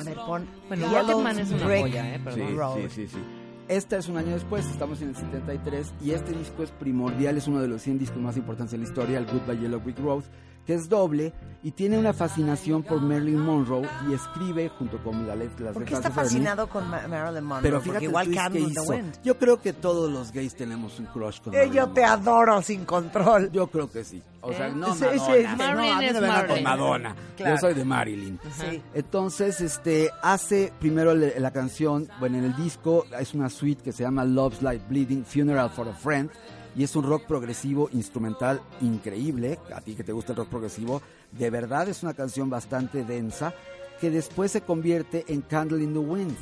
A 0.02 0.04
ver, 0.04 0.16
pon 0.16 0.48
Bueno, 0.68 0.88
Yellow 0.88 1.02
Rocketman 1.22 1.40
es 1.40 1.52
una 1.52 1.66
joya, 1.66 2.16
¿eh? 2.16 2.18
Sí, 2.18 2.24
Perdón. 2.24 2.58
Road. 2.58 2.76
sí, 2.76 2.90
sí, 2.90 3.08
sí. 3.08 3.20
Este 3.68 3.98
es 3.98 4.10
un 4.10 4.18
año 4.18 4.34
después, 4.34 4.66
estamos 4.66 5.02
en 5.02 5.10
el 5.10 5.16
73 5.16 5.94
y 6.02 6.12
este 6.12 6.34
disco 6.34 6.64
es 6.64 6.72
primordial, 6.72 7.38
es 7.38 7.48
uno 7.48 7.62
de 7.62 7.70
los 7.70 7.82
100 7.82 8.00
discos 8.00 8.18
más 8.18 8.36
importantes 8.36 8.72
de 8.72 8.80
la 8.80 8.84
historia, 8.84 9.18
el 9.18 9.26
Goodbye 9.26 9.60
Yellow 9.60 9.80
Brick 9.80 9.98
Road, 10.00 10.24
que 10.66 10.74
es 10.76 10.88
doble 10.90 11.34
y 11.64 11.72
tiene 11.72 11.98
una 11.98 12.12
fascinación 12.14 12.82
por 12.82 13.02
Marilyn 13.02 13.40
Monroe 13.40 13.88
y 14.10 14.14
escribe 14.14 14.70
junto 14.70 14.98
con 15.04 15.28
la 15.28 15.36
let- 15.36 15.60
las 15.60 15.74
¿Por 15.74 15.86
qué 15.86 15.94
está 15.94 16.10
fascinado 16.10 16.68
con 16.68 16.88
Ma- 16.90 17.08
Marilyn 17.08 17.44
Monroe? 17.44 17.62
Pero 17.64 17.82
fíjate 17.82 18.06
igual 18.06 18.28
que 18.30 18.40
the 18.52 18.60
hizo. 18.60 18.84
Wind. 18.84 19.18
Yo 19.24 19.38
creo 19.38 19.62
que 19.62 19.74
todos 19.74 20.12
los 20.12 20.32
gays 20.32 20.56
tenemos 20.56 20.98
un 21.00 21.06
crush 21.08 21.40
con 21.42 21.54
Eh, 21.54 21.58
Marilyn 21.58 21.76
yo 21.76 21.90
te 21.90 22.04
adoro 22.04 22.62
sin 22.62 22.86
control. 22.86 23.52
Yo 23.52 23.68
creo 23.68 23.92
que 23.92 24.04
sí. 24.04 24.22
O 24.42 24.52
sea, 24.54 24.70
¿Eh? 24.70 24.74
no 24.76 24.96
Sí, 24.96 25.04
Madonna. 25.04 25.26
sí. 25.26 25.44
no, 25.44 25.58
Marilyn 25.58 25.94
a 25.94 25.98
mí 26.00 26.06
es 26.06 26.14
no 26.14 26.22
me 26.22 26.48
con. 26.48 26.64
Madonna. 26.64 27.16
Claro. 27.38 27.56
Yo 27.56 27.60
soy 27.62 27.74
de 27.76 27.86
Marilyn. 27.86 28.40
Sí. 28.60 28.82
Entonces, 28.96 29.62
este, 29.62 30.10
hace 30.24 30.74
primero 30.80 31.14
le- 31.14 31.40
la 31.40 31.52
canción, 31.52 32.08
bueno, 32.20 32.38
en 32.40 32.46
el 32.46 32.56
disco 32.56 33.06
es 33.20 33.34
una 33.36 33.50
suite 33.50 33.84
que 33.84 33.92
se 33.92 34.04
llama 34.04 34.26
Love's 34.26 34.62
Like 34.64 34.86
Bleeding, 34.90 35.26
Funeral 35.26 35.70
for 35.70 35.88
a 35.88 35.94
Friend, 35.94 36.30
y 36.76 36.84
es 36.84 36.96
un 36.96 37.04
rock 37.04 37.26
progresivo 37.26 37.90
instrumental 37.94 38.62
increíble, 38.82 39.60
a 39.76 39.82
ti 39.82 39.96
que 39.96 40.04
te 40.04 40.12
gusta 40.12 40.34
el 40.34 40.38
rock 40.38 40.50
progresivo, 40.50 41.02
de 41.32 41.50
verdad 41.50 41.90
es 41.90 42.04
una 42.04 42.14
canción 42.14 42.50
bastante 42.50 43.04
densa, 43.04 43.54
que 44.00 44.10
después 44.10 44.52
se 44.52 44.62
convierte 44.62 45.26
en 45.28 45.42
Candle 45.42 45.84
in 45.84 45.94
the 45.94 46.00
Wind. 46.00 46.36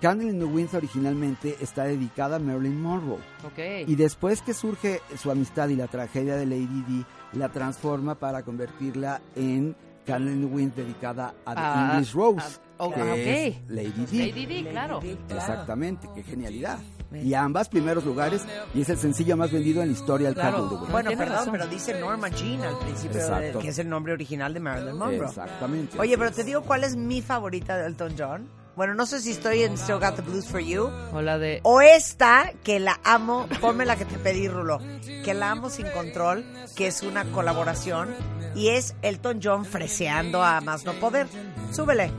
Candle 0.00 0.28
in 0.28 0.38
the 0.38 0.44
Wind 0.44 0.74
originalmente 0.74 1.56
está 1.60 1.84
dedicada 1.84 2.36
a 2.36 2.38
Marilyn 2.38 2.80
Monroe. 2.80 3.20
Ok. 3.46 3.86
Y 3.86 3.94
después 3.94 4.42
que 4.42 4.52
surge 4.52 5.00
su 5.16 5.30
amistad 5.30 5.68
y 5.68 5.76
la 5.76 5.86
tragedia 5.86 6.36
de 6.36 6.44
Lady 6.44 6.84
Di, 6.86 7.06
la 7.32 7.48
transforma 7.50 8.16
para 8.16 8.42
convertirla 8.42 9.22
en 9.34 9.76
Candle 10.04 10.32
in 10.32 10.40
the 10.48 10.54
Wind 10.54 10.74
dedicada 10.74 11.34
a 11.44 11.54
The 11.54 11.60
Ah, 11.60 11.90
English 11.94 12.14
Rose, 12.14 12.58
ah, 12.78 12.88
que 12.94 13.02
ok. 13.02 13.16
es 13.16 13.56
Lady 13.68 14.06
Di. 14.10 14.18
Lady 14.30 14.46
Di, 14.46 14.64
claro. 14.64 15.00
Exactamente, 15.28 16.08
qué 16.14 16.22
genialidad. 16.22 16.78
Y 17.12 17.32
ambas 17.34 17.68
primeros 17.68 18.04
lugares, 18.04 18.44
y 18.74 18.80
es 18.80 18.88
el 18.88 18.98
sencillo 18.98 19.36
más 19.36 19.52
vendido 19.52 19.80
en 19.82 19.88
la 19.88 19.92
historia 19.92 20.26
del 20.28 20.34
Claro. 20.34 20.68
Wind. 20.68 20.90
Bueno, 20.90 21.10
perdón, 21.10 21.28
razón. 21.28 21.52
pero 21.52 21.66
dice 21.68 22.00
Norma 22.00 22.28
Jean 22.28 22.62
al 22.62 22.76
principio, 22.80 23.18
de- 23.18 23.22
Exacto. 23.24 23.58
que 23.60 23.68
es 23.68 23.78
el 23.78 23.88
nombre 23.88 24.12
original 24.14 24.52
de 24.52 24.58
Marilyn 24.60 24.96
Monroe. 24.98 25.26
Exactamente. 25.28 25.96
Oye, 26.00 26.18
pero 26.18 26.32
te 26.32 26.42
digo 26.42 26.62
cuál 26.62 26.82
es 26.82 26.96
mi 26.96 27.22
favorita 27.22 27.76
de 27.76 27.86
Elton 27.86 28.14
John. 28.18 28.48
Bueno, 28.76 28.94
no 28.94 29.06
sé 29.06 29.20
si 29.20 29.30
estoy 29.30 29.62
en 29.62 29.78
Still 29.78 30.00
Got 30.00 30.16
the 30.16 30.22
Blues 30.22 30.46
for 30.48 30.60
You. 30.60 30.90
O 31.12 31.20
la 31.22 31.38
de. 31.38 31.60
O 31.62 31.80
esta, 31.80 32.50
que 32.64 32.80
la 32.80 32.98
amo, 33.04 33.46
ponme 33.60 33.84
la 33.86 33.94
que 33.96 34.04
te 34.04 34.18
pedí, 34.18 34.48
Rulo, 34.48 34.80
que 35.24 35.32
la 35.34 35.50
amo 35.52 35.70
sin 35.70 35.86
control, 35.90 36.44
que 36.74 36.88
es 36.88 37.02
una 37.02 37.24
colaboración, 37.26 38.14
y 38.56 38.70
es 38.70 38.96
Elton 39.02 39.40
John 39.42 39.64
freseando 39.64 40.42
a 40.42 40.60
más 40.60 40.84
no 40.84 40.92
poder. 40.94 41.28
Súbele. 41.70 42.10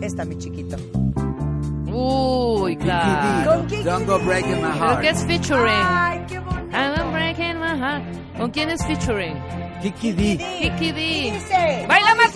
Esta, 0.00 0.24
mi 0.24 0.36
chiquito. 0.38 0.76
Uy, 1.86 2.72
Kiki 2.76 2.84
claro. 2.84 3.50
Con 3.52 3.66
Kiki 3.68 3.82
Don't 3.84 4.06
Go. 4.06 4.18
Breaking 4.20 4.56
My 4.56 4.62
Creo 4.62 4.72
Heart. 4.74 5.00
que 5.02 5.08
es 5.10 5.24
featuring. 5.26 5.66
Ay, 5.68 6.24
qué 6.26 6.38
bonito. 6.40 6.76
I'm 6.76 7.12
breaking 7.12 7.60
my 7.60 7.78
heart. 7.78 8.02
¿Con 8.38 8.50
quién 8.50 8.70
es 8.70 8.84
featuring? 8.84 9.36
Kiki 9.82 10.12
D. 10.12 10.38
Kiki 10.78 10.92
D. 10.92 11.32
dice, 11.34 11.84
¡Baila, 11.88 12.14
Marta, 12.14 12.31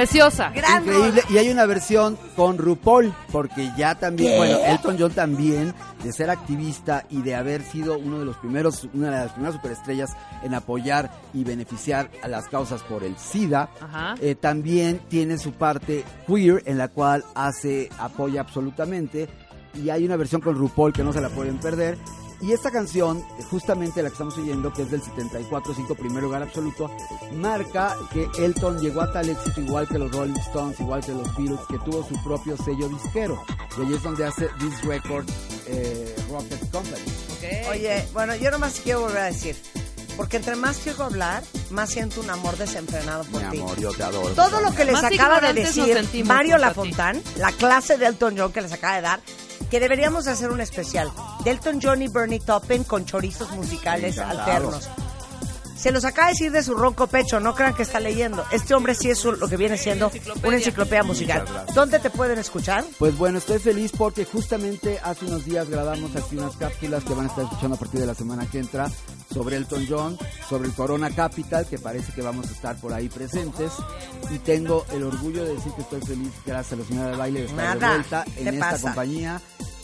Preciosa. 0.00 0.50
Gran 0.54 0.82
Increíble. 0.82 1.22
Y 1.28 1.36
hay 1.36 1.50
una 1.50 1.66
versión 1.66 2.16
con 2.34 2.56
RuPaul, 2.56 3.12
porque 3.30 3.70
ya 3.76 3.96
también, 3.96 4.32
¿Qué? 4.32 4.38
bueno, 4.38 4.58
Elton 4.64 4.96
John 4.98 5.12
también, 5.12 5.74
de 6.02 6.10
ser 6.10 6.30
activista 6.30 7.04
y 7.10 7.20
de 7.20 7.34
haber 7.34 7.60
sido 7.62 7.98
uno 7.98 8.18
de 8.18 8.24
los 8.24 8.38
primeros, 8.38 8.88
una 8.94 9.10
de 9.10 9.16
las 9.24 9.32
primeras 9.32 9.56
superestrellas 9.56 10.16
en 10.42 10.54
apoyar 10.54 11.10
y 11.34 11.44
beneficiar 11.44 12.10
a 12.22 12.28
las 12.28 12.48
causas 12.48 12.82
por 12.82 13.04
el 13.04 13.18
SIDA, 13.18 13.68
eh, 14.22 14.36
también 14.36 15.02
tiene 15.10 15.36
su 15.36 15.52
parte 15.52 16.02
queer 16.26 16.62
en 16.64 16.78
la 16.78 16.88
cual 16.88 17.22
hace, 17.34 17.90
apoya 17.98 18.40
absolutamente. 18.40 19.28
Y 19.74 19.90
hay 19.90 20.06
una 20.06 20.16
versión 20.16 20.40
con 20.40 20.56
RuPaul 20.56 20.94
que 20.94 21.04
no 21.04 21.12
se 21.12 21.20
la 21.20 21.28
pueden 21.28 21.58
perder. 21.58 21.98
Y 22.42 22.52
esta 22.52 22.70
canción, 22.70 23.22
justamente 23.50 24.02
la 24.02 24.08
que 24.08 24.14
estamos 24.14 24.38
oyendo, 24.38 24.72
que 24.72 24.82
es 24.82 24.90
del 24.90 25.02
74, 25.02 25.74
5 25.74 25.94
primer 25.94 26.22
lugar 26.22 26.42
absoluto, 26.42 26.90
marca 27.34 27.94
que 28.12 28.28
Elton 28.38 28.80
llegó 28.80 29.02
a 29.02 29.12
tal 29.12 29.28
éxito 29.28 29.60
igual 29.60 29.86
que 29.86 29.98
los 29.98 30.10
Rolling 30.10 30.38
Stones, 30.48 30.80
igual 30.80 31.04
que 31.04 31.12
los 31.12 31.36
Beatles, 31.36 31.60
que 31.68 31.78
tuvo 31.80 32.02
su 32.08 32.14
propio 32.24 32.56
sello 32.56 32.88
disquero. 32.88 33.42
Y 33.76 33.82
ahí 33.82 33.94
es 33.94 34.02
donde 34.02 34.24
hace 34.24 34.48
This 34.58 34.82
Record 34.84 35.26
eh, 35.66 36.16
Rocket 36.30 36.70
Company. 36.70 37.04
Ok. 37.32 37.70
Oye, 37.72 38.08
bueno, 38.14 38.34
yo 38.36 38.50
nomás 38.50 38.80
quiero 38.82 39.00
volver 39.02 39.18
a 39.18 39.24
decir, 39.26 39.54
porque 40.16 40.38
entre 40.38 40.56
más 40.56 40.78
te 40.78 40.90
oigo 40.90 41.04
hablar, 41.04 41.42
más 41.70 41.90
siento 41.90 42.22
un 42.22 42.30
amor 42.30 42.56
desenfrenado 42.56 43.24
por 43.24 43.42
Mi 43.44 43.50
ti. 43.50 43.58
amor, 43.58 43.78
yo 43.78 43.92
te 43.92 44.02
adoro. 44.02 44.34
Todo 44.34 44.60
lo 44.62 44.74
que 44.74 44.86
les 44.86 44.94
Más 44.94 45.04
acaba 45.04 45.40
de 45.42 45.52
decir 45.52 46.24
Mario 46.24 46.56
Lafontán, 46.56 47.22
la 47.36 47.52
clase 47.52 47.98
de 47.98 48.06
Elton 48.06 48.34
John 48.38 48.50
que 48.50 48.62
les 48.62 48.72
acaba 48.72 48.96
de 48.96 49.02
dar, 49.02 49.20
que 49.70 49.80
deberíamos 49.80 50.26
hacer 50.26 50.50
un 50.50 50.60
especial 50.60 51.10
de 51.44 51.52
Elton 51.52 51.80
John 51.82 52.02
y 52.02 52.08
Bernie 52.08 52.40
Taupin 52.40 52.84
con 52.84 53.04
chorizos 53.04 53.50
musicales 53.52 54.18
alternos. 54.18 54.88
Se 55.76 55.92
los 55.92 56.04
acaba 56.04 56.26
de 56.26 56.34
decir 56.34 56.52
de 56.52 56.62
su 56.62 56.74
ronco 56.74 57.06
pecho, 57.06 57.40
no 57.40 57.54
crean 57.54 57.72
que 57.72 57.84
está 57.84 58.00
leyendo. 58.00 58.44
Este 58.52 58.74
hombre 58.74 58.94
sí 58.94 59.08
es 59.08 59.24
lo 59.24 59.48
que 59.48 59.56
viene 59.56 59.78
siendo 59.78 60.10
una 60.44 60.56
enciclopedia 60.58 61.02
musical. 61.04 61.46
¿Dónde 61.74 61.98
te 61.98 62.10
pueden 62.10 62.38
escuchar? 62.38 62.84
Pues 62.98 63.16
bueno, 63.16 63.38
estoy 63.38 63.60
feliz 63.60 63.90
porque 63.96 64.26
justamente 64.26 65.00
hace 65.02 65.24
unos 65.24 65.46
días 65.46 65.70
grabamos 65.70 66.14
aquí 66.16 66.36
unas 66.36 66.54
cápsulas 66.56 67.02
que 67.02 67.14
van 67.14 67.24
a 67.24 67.28
estar 67.30 67.44
escuchando 67.44 67.76
a 67.76 67.78
partir 67.78 67.98
de 68.00 68.06
la 68.06 68.14
semana 68.14 68.44
que 68.44 68.58
entra 68.58 68.90
sobre 69.32 69.56
Elton 69.56 69.86
John, 69.88 70.18
sobre 70.46 70.68
el 70.68 70.74
Corona 70.74 71.08
Capital, 71.12 71.64
que 71.64 71.78
parece 71.78 72.12
que 72.12 72.20
vamos 72.20 72.46
a 72.50 72.52
estar 72.52 72.76
por 72.76 72.92
ahí 72.92 73.08
presentes. 73.08 73.72
Y 74.30 74.38
tengo 74.40 74.84
el 74.92 75.02
orgullo 75.02 75.46
de 75.46 75.54
decir 75.54 75.72
que 75.72 75.80
estoy 75.80 76.02
feliz, 76.02 76.30
gracias 76.44 76.74
a 76.74 76.82
la 76.82 76.84
señora 76.86 77.10
de 77.12 77.16
baile, 77.16 77.40
de 77.40 77.46
estar 77.46 77.78
de 77.78 77.86
vuelta 77.86 78.24
¿qué 78.34 78.40
en 78.42 78.48
esta 78.48 78.70
pasa? 78.72 78.82
compañía. 78.82 79.40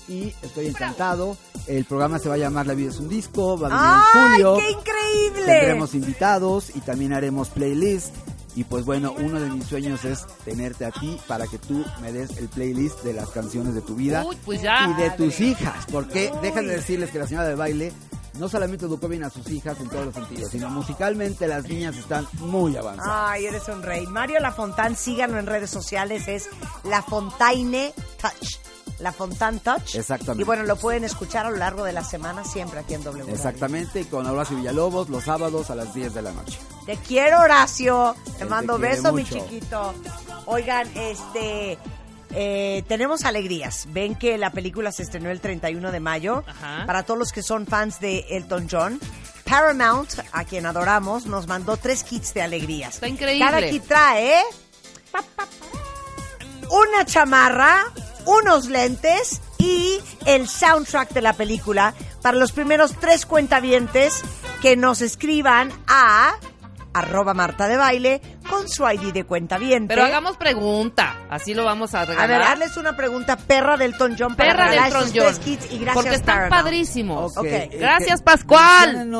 Y 0.09 0.33
estoy 0.43 0.67
encantado. 0.69 1.37
El 1.67 1.85
programa 1.85 2.19
se 2.19 2.29
va 2.29 2.37
a 2.37 2.39
llamar 2.39 2.67
La 2.67 2.75
vida 2.75 2.91
es 2.91 2.99
un 3.01 3.09
disco, 3.09 3.59
va 3.59 3.69
a 3.71 4.05
¡Ay, 4.13 4.15
venir 4.15 4.47
en 4.47 4.47
julio. 4.47 4.57
qué 4.57 4.71
increíble! 4.71 5.47
Tendremos 5.47 5.95
invitados 5.95 6.71
y 6.77 6.81
también 6.81 7.13
haremos 7.13 7.49
playlist. 7.49 8.15
Y 8.55 8.65
pues 8.65 8.85
bueno, 8.87 9.13
uno 9.19 9.39
de 9.39 9.51
mis 9.51 9.65
sueños 9.67 10.05
es 10.07 10.25
tenerte 10.45 10.87
a 10.87 10.91
ti 10.91 11.19
para 11.27 11.47
que 11.47 11.59
tú 11.59 11.85
me 12.01 12.11
des 12.13 12.37
el 12.39 12.49
playlist 12.49 13.03
de 13.03 13.13
las 13.13 13.29
canciones 13.29 13.75
de 13.75 13.83
tu 13.83 13.95
vida 13.97 14.25
Uy, 14.25 14.37
pues 14.47 14.63
ya. 14.63 14.89
y 14.89 14.95
de 15.03 15.11
tus 15.11 15.41
hijas. 15.41 15.85
Porque 15.93 16.33
déjenme 16.41 16.73
decirles 16.73 17.11
que 17.11 17.19
la 17.19 17.27
señora 17.27 17.47
de 17.49 17.55
baile 17.55 17.93
no 18.39 18.49
solamente 18.49 18.87
educó 18.87 19.09
bien 19.09 19.25
a 19.25 19.31
sus 19.31 19.47
hijas 19.51 19.79
en 19.81 19.89
todos 19.91 20.07
los 20.07 20.15
sentidos, 20.15 20.51
sino 20.51 20.71
musicalmente 20.71 21.47
las 21.49 21.65
niñas 21.69 21.97
están 21.97 22.27
muy 22.41 22.77
avanzadas. 22.77 23.13
Ay, 23.31 23.45
eres 23.47 23.67
un 23.69 23.83
rey. 23.83 24.07
Mario 24.07 24.41
Lafontán, 24.41 24.97
síganlo 24.97 25.39
en 25.39 25.47
redes 25.47 25.69
sociales, 25.71 26.27
es 26.29 26.49
La 26.85 27.03
Fontaine 27.03 27.93
Touch. 28.21 28.57
La 28.99 29.13
Fontaine 29.13 29.59
Touch. 29.61 29.95
Exactamente. 29.95 30.43
Y 30.43 30.45
bueno, 30.45 30.63
lo 30.63 30.77
pueden 30.77 31.05
escuchar 31.05 31.47
a 31.47 31.51
lo 31.51 31.57
largo 31.57 31.85
de 31.85 31.93
la 31.93 32.03
semana 32.03 32.45
siempre 32.45 32.81
aquí 32.81 32.95
en 32.95 33.05
W. 33.05 33.31
Exactamente, 33.33 34.01
y 34.01 34.05
con 34.05 34.27
Horacio 34.27 34.57
Villalobos 34.57 35.09
los 35.11 35.25
sábados 35.25 35.71
a 35.71 35.75
las 35.75 35.93
10 35.95 36.15
de 36.15 36.23
la 36.23 36.33
noche. 36.33 36.59
Te 36.87 36.97
quiero, 36.97 37.41
Horacio. 37.41 38.15
Te 38.39 38.45
Él 38.45 38.49
mando 38.49 38.75
te 38.77 38.81
quiere 38.81 38.97
beso, 38.97 39.13
mi 39.13 39.25
chiquito. 39.25 39.93
Oigan, 40.47 40.89
este. 40.97 41.79
eh, 42.31 42.85
tenemos 42.89 43.25
alegrías. 43.25 43.87
Ven 43.91 44.15
que 44.15 44.39
la 44.39 44.51
película 44.51 44.91
se 44.93 45.03
estrenó 45.03 45.31
el 45.31 45.41
31 45.41 45.93
de 45.93 46.01
mayo. 46.01 46.45
Ajá. 46.47 46.85
Para 46.87 47.03
todos 47.03 47.19
los 47.19 47.33
que 47.33 47.43
son 47.43 47.67
fans 47.67 48.01
de 48.01 48.25
Elton 48.31 48.67
John. 48.71 48.99
Paramount, 49.45 50.11
a 50.33 50.45
quien 50.45 50.67
adoramos, 50.67 51.27
nos 51.27 51.47
mandó 51.47 51.77
tres 51.77 52.03
kits 52.03 52.35
de 52.35 52.43
alegrías. 52.43 52.95
Está 52.95 53.09
increíble. 53.09 53.45
Cada 53.47 53.69
kit 53.69 53.85
trae 53.87 54.43
una 56.71 57.05
chamarra, 57.05 57.85
unos 58.27 58.67
lentes 58.67 59.41
y 59.59 59.99
el 60.27 60.49
soundtrack 60.49 61.11
de 61.11 61.23
la 61.23 61.33
película 61.33 61.95
para 62.21 62.37
los 62.37 62.53
primeros 62.53 62.95
tres 63.01 63.25
cuentavientes 63.25 64.23
que 64.61 64.77
nos 64.77 65.01
escriban 65.01 65.73
a 65.87 66.35
arroba 66.93 67.35
Marta 67.35 67.69
de 67.69 67.77
Baile 67.77 68.21
con 68.49 68.69
su 68.69 68.89
ID 68.89 69.13
de 69.13 69.25
cuentaviente. 69.25 69.95
Pero 69.95 70.05
hagamos 70.07 70.37
pregunta. 70.37 71.17
Así 71.31 71.55
lo 71.55 71.65
vamos 71.65 71.95
a 71.95 72.01
a 72.03 72.05
regalar. 72.05 72.29
ver, 72.29 72.43
hazles 72.43 72.77
una 72.77 72.97
pregunta 72.97 73.37
perra 73.37 73.77
del 73.77 73.93
Elton 73.93 74.17
John 74.19 74.35
para 74.37 74.51
Perra 74.53 74.71
del 74.71 74.79
esos 74.85 75.05
John. 75.15 75.25
tres 75.27 75.39
kits 75.39 75.65
y 75.73 75.79
gracias 75.79 75.95
Porque 75.95 76.15
están 76.17 76.37
Paramount. 76.39 76.63
padrísimos. 76.65 77.37
Ok, 77.37 77.45
eh, 77.47 77.71
gracias, 77.79 78.21
que- 78.21 78.25
Pascual. 78.25 79.11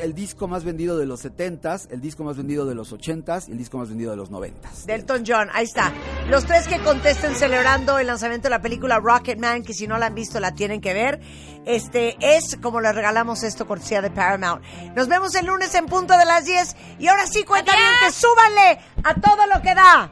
el 0.00 0.14
disco 0.14 0.48
más 0.48 0.64
vendido 0.64 0.96
de 0.98 1.06
los 1.06 1.20
70s, 1.24 1.88
el 1.90 2.00
disco 2.00 2.24
más 2.24 2.36
vendido 2.36 2.66
de 2.66 2.74
los 2.74 2.92
80s 2.92 3.48
y 3.48 3.52
el 3.52 3.58
disco 3.58 3.78
más 3.78 3.88
vendido 3.88 4.10
de 4.10 4.16
los 4.16 4.30
90s. 4.30 4.84
De 4.86 4.94
Elton 4.94 5.24
John, 5.26 5.48
ahí 5.52 5.64
está. 5.64 5.92
Los 6.28 6.44
tres 6.46 6.66
que 6.68 6.78
contesten 6.80 7.34
celebrando 7.34 7.98
el 7.98 8.06
lanzamiento 8.06 8.46
de 8.46 8.50
la 8.50 8.60
película 8.62 8.98
Rocketman, 8.98 9.62
que 9.62 9.72
si 9.74 9.86
no 9.86 9.98
la 9.98 10.06
han 10.06 10.14
visto 10.14 10.40
la 10.40 10.52
tienen 10.54 10.80
que 10.80 10.92
ver. 10.94 11.20
Este 11.64 12.16
es 12.20 12.56
como 12.62 12.80
le 12.80 12.92
regalamos 12.92 13.42
esto 13.42 13.66
cortesía 13.66 14.00
de 14.00 14.10
Paramount. 14.10 14.62
Nos 14.94 15.08
vemos 15.08 15.34
el 15.34 15.46
lunes 15.46 15.74
en 15.74 15.86
punto 15.86 16.16
de 16.16 16.24
las 16.24 16.44
10. 16.44 16.76
Y 17.00 17.08
ahora 17.08 17.26
sí, 17.26 17.42
cuéntame, 17.44 17.78
que 18.04 18.12
súbanle 18.12 18.65
a 18.70 19.14
todo 19.14 19.46
lo 19.52 19.62
que 19.62 19.74
da. 19.74 20.10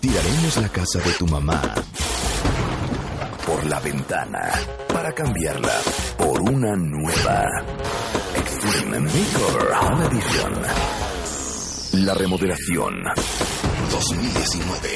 Tiraremos 0.00 0.56
la 0.56 0.68
casa 0.68 0.98
de 1.00 1.12
tu 1.18 1.26
mamá 1.26 1.60
por 3.46 3.66
la 3.66 3.80
ventana 3.80 4.50
para 4.92 5.12
cambiarla 5.12 5.74
por 6.16 6.40
una 6.40 6.76
nueva 6.76 7.44
Makeover 8.64 9.70
Home 9.80 10.06
Edition. 10.06 10.62
La 12.04 12.14
remodelación 12.14 13.04
2019. 13.92 14.88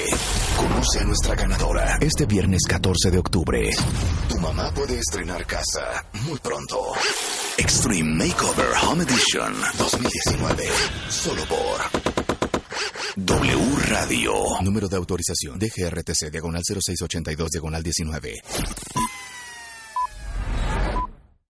Conoce 0.57 0.99
a 0.99 1.05
nuestra 1.05 1.35
ganadora 1.37 1.97
este 2.01 2.27
viernes 2.27 2.63
14 2.69 3.13
de 3.13 3.19
octubre. 3.19 3.71
Tu 4.29 4.39
mamá 4.39 4.73
puede 4.75 4.99
estrenar 4.99 5.47
casa 5.47 6.05
muy 6.27 6.39
pronto. 6.41 6.93
Extreme 7.57 8.27
Makeover 8.27 8.67
Home 8.85 9.05
Edition 9.05 9.55
2019. 9.79 10.69
Solo 11.09 11.43
por 11.45 12.03
W 13.15 13.77
Radio. 13.91 14.33
Número 14.63 14.89
de 14.89 14.97
autorización 14.97 15.61
DGRTC 15.61 16.33
diagonal 16.33 16.63
0682 16.65 17.51
diagonal 17.51 17.83
19. 17.83 18.43